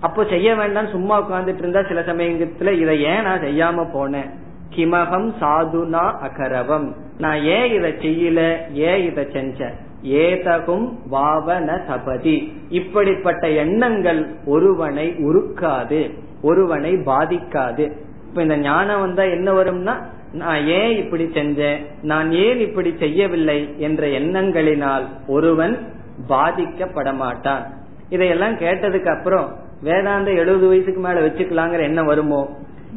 [0.00, 4.30] அப்போ செய்ய வேண்டாம் சும்மா உட்கார்ந்துட்டு இருந்தா சில சமயத்துல இதை ஏன் நான் செய்யாம போனேன்?
[4.76, 6.94] கிமகம் சாதுனா அகரவம்.
[7.18, 8.56] நான் ஏன் இதை செய்யல?
[8.72, 9.72] ஏன் இதை செஞ்சேன்?
[10.02, 12.52] ஏதகும் வாவன தபதி.
[12.68, 16.10] இப்படிப்பட்ட எண்ணங்கள் ஒருவனை உருக்காது
[16.42, 17.92] ஒருவனை பாதிக்காது.
[18.28, 21.86] இப்ப இந்த ஞானம் வந்தா என்ன வரும்னா நான் ஏன் இப்படி செஞ்சேன்?
[22.02, 25.78] நான் ஏன் இப்படி செய்யவில்லை என்ற எண்ணங்களினால் ஒருவன்
[26.28, 27.66] பாதிக்கப்பட மாட்டான்
[28.08, 29.54] இதையெல்லாம் கேட்டதுக்கு அப்புறம்
[29.84, 32.42] வேதாந்த எழுபது வயசுக்கு மேல வச்சுக்கலாங்கிற என்ன வருமோ?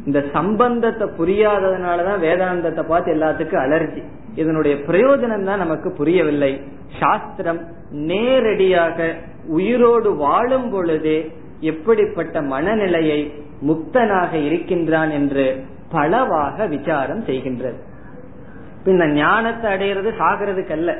[0.06, 4.02] இந்த சம்பந்தத்தை புரியாததுனாலதான் வேதாந்தத்தை பார்த்து எல்லாத்துக்கும் அலர்ஜி.
[4.34, 6.52] இதனுடைய பிரயோஜனம் தான் நமக்கு புரியவில்லை.
[7.00, 7.60] சாஸ்திரம்
[7.90, 9.08] நேரடியாக
[9.48, 11.18] உயிரோடு வாழும் பொழுதே
[11.60, 13.20] எப்படிப்பட்ட மனநிலையை
[13.66, 15.46] முக்தனாக இருக்கின்றான் என்று
[15.90, 17.78] பலவாக விசாரம் செய்கின்றது.
[18.84, 20.90] இந்த ஞானத்தை அடையிறது சாகிறதுக்கு அல்ல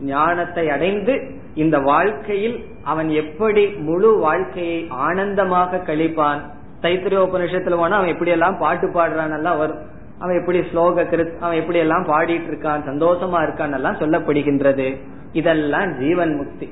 [0.00, 6.40] ஞானத்தை அடைந்து இந்த வாழ்க்கையில் அவன் எப்படி முழு வாழ்க்கையை ஆனந்தமாக கழிப்பான்?
[6.82, 9.78] தைத்திரியோபனிஷத்துல போனா அவன் எப்படி எல்லாம் பாட்டு பாடுறான் எல்லாம் வரும்.
[10.18, 14.96] அவன் எப்படி ஸ்லோக கிருத் அவன் எப்படி எல்லாம் பாடிட்டு இருக்கான் சந்தோஷமா இருக்கான் எல்லாம் சொல்லப்படுகின்றது.
[15.32, 16.68] இதெல்லாம் ஜீவன் முக்தி.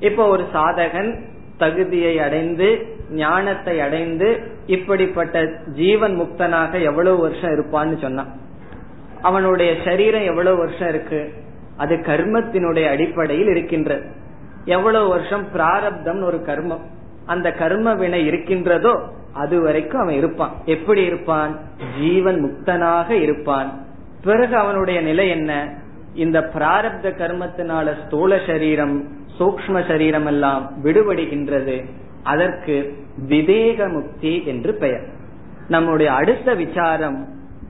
[0.00, 1.20] இப்போ ஒரு சாதகன்
[1.58, 8.28] தகுதியை அடைந்து ஞானத்தை அடைந்து இப்படிப்பட்ட ஜீவன் முக்தனாக எவ்வளவு வருஷம் இருப்பான்னு சொன்னான்.
[9.22, 11.32] அவனுடைய சரீரம் எவ்வளவு வருஷம் இருக்கு?
[11.76, 14.06] அது கர்மத்தினுடைய அடிப்படையில் இருக்கின்றது.
[14.64, 16.80] எவ்வளவு வருஷம் பிராரப்தம் ஒரு கர்மம்
[17.26, 19.00] அந்த கர்ம வினை இருக்கின்றதோ
[19.32, 20.52] அது வரைக்கும் அவன் இருப்பான்.
[20.64, 21.60] எப்படி இருப்பான்?
[22.00, 23.86] ஜீவன் முக்தனாக இருப்பான்.
[24.22, 25.74] பிறகு அவனுடைய நிலை என்ன?
[26.14, 29.08] இந்த பிராரப்த கர்மத்தினால ஸ்தூல சரீரம்
[29.38, 31.84] சூக்ம சரீரம் எல்லாம் விடுபடுகின்றது.
[32.22, 35.04] அதற்கு விவேக முக்தி என்று பெயர்.
[35.68, 37.28] நம்முடைய அடுத்த விசாரம்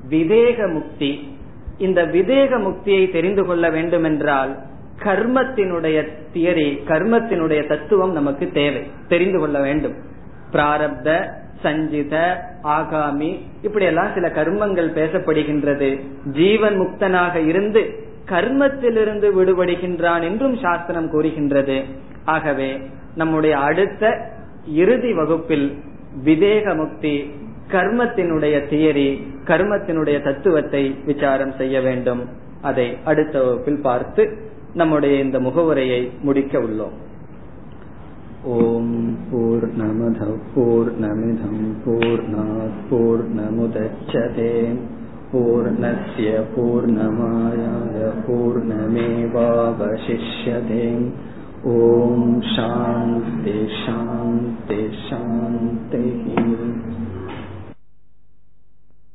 [0.08, 1.31] விவேக முக்தி
[1.78, 4.58] இந்த விதேக முக்தியை தெரிந்து கொள்ள வேண்டும் என்றால்
[5.04, 8.90] கர்மத்தினுடைய தியரி கர்மத்தினுடைய தத்துவம் நமக்கு தேவை.
[9.08, 9.94] தெரிந்து கொள்ள வேண்டும்.
[10.52, 11.28] பிராரப்த
[11.62, 16.00] சஞ்சித ஆகாமி இப்படி எல்லாம் சில கர்மங்கள் பேசப்படுகின்றது.
[16.24, 21.82] ஜீவன் முக்தனாக இருந்து கர்மத்திலிருந்து விடுபடுகின்றான் என்றும் சாஸ்திரம் கூறுகின்றது.
[22.24, 22.80] ஆகவே
[23.14, 24.30] நம்முடைய அடுத்த
[24.66, 25.78] இறுதி வகுப்பில்
[26.24, 27.30] விதேக முக்தி
[27.71, 32.21] கர்மத்தினுடைய தியரி கர்மத்தினுடைய தத்துவத்தை விசாரம் செய்ய வேண்டும்
[32.61, 34.37] அதை அடுத்த வகுப்பில் பார்த்து
[34.73, 36.93] நம்முடைய இந்த முகவுரையை முடிக்க உள்ளோம்
[38.55, 42.23] ஓம் போர் நமத போர் நமிதம் போர்
[42.89, 44.77] போர் நமுதச்சதே
[45.29, 51.09] पूर्णस्य पूर्णमायाय पूर्णमेवावशिष्यते
[51.69, 57.10] ॐ शान्ति शान्ति शान्तिः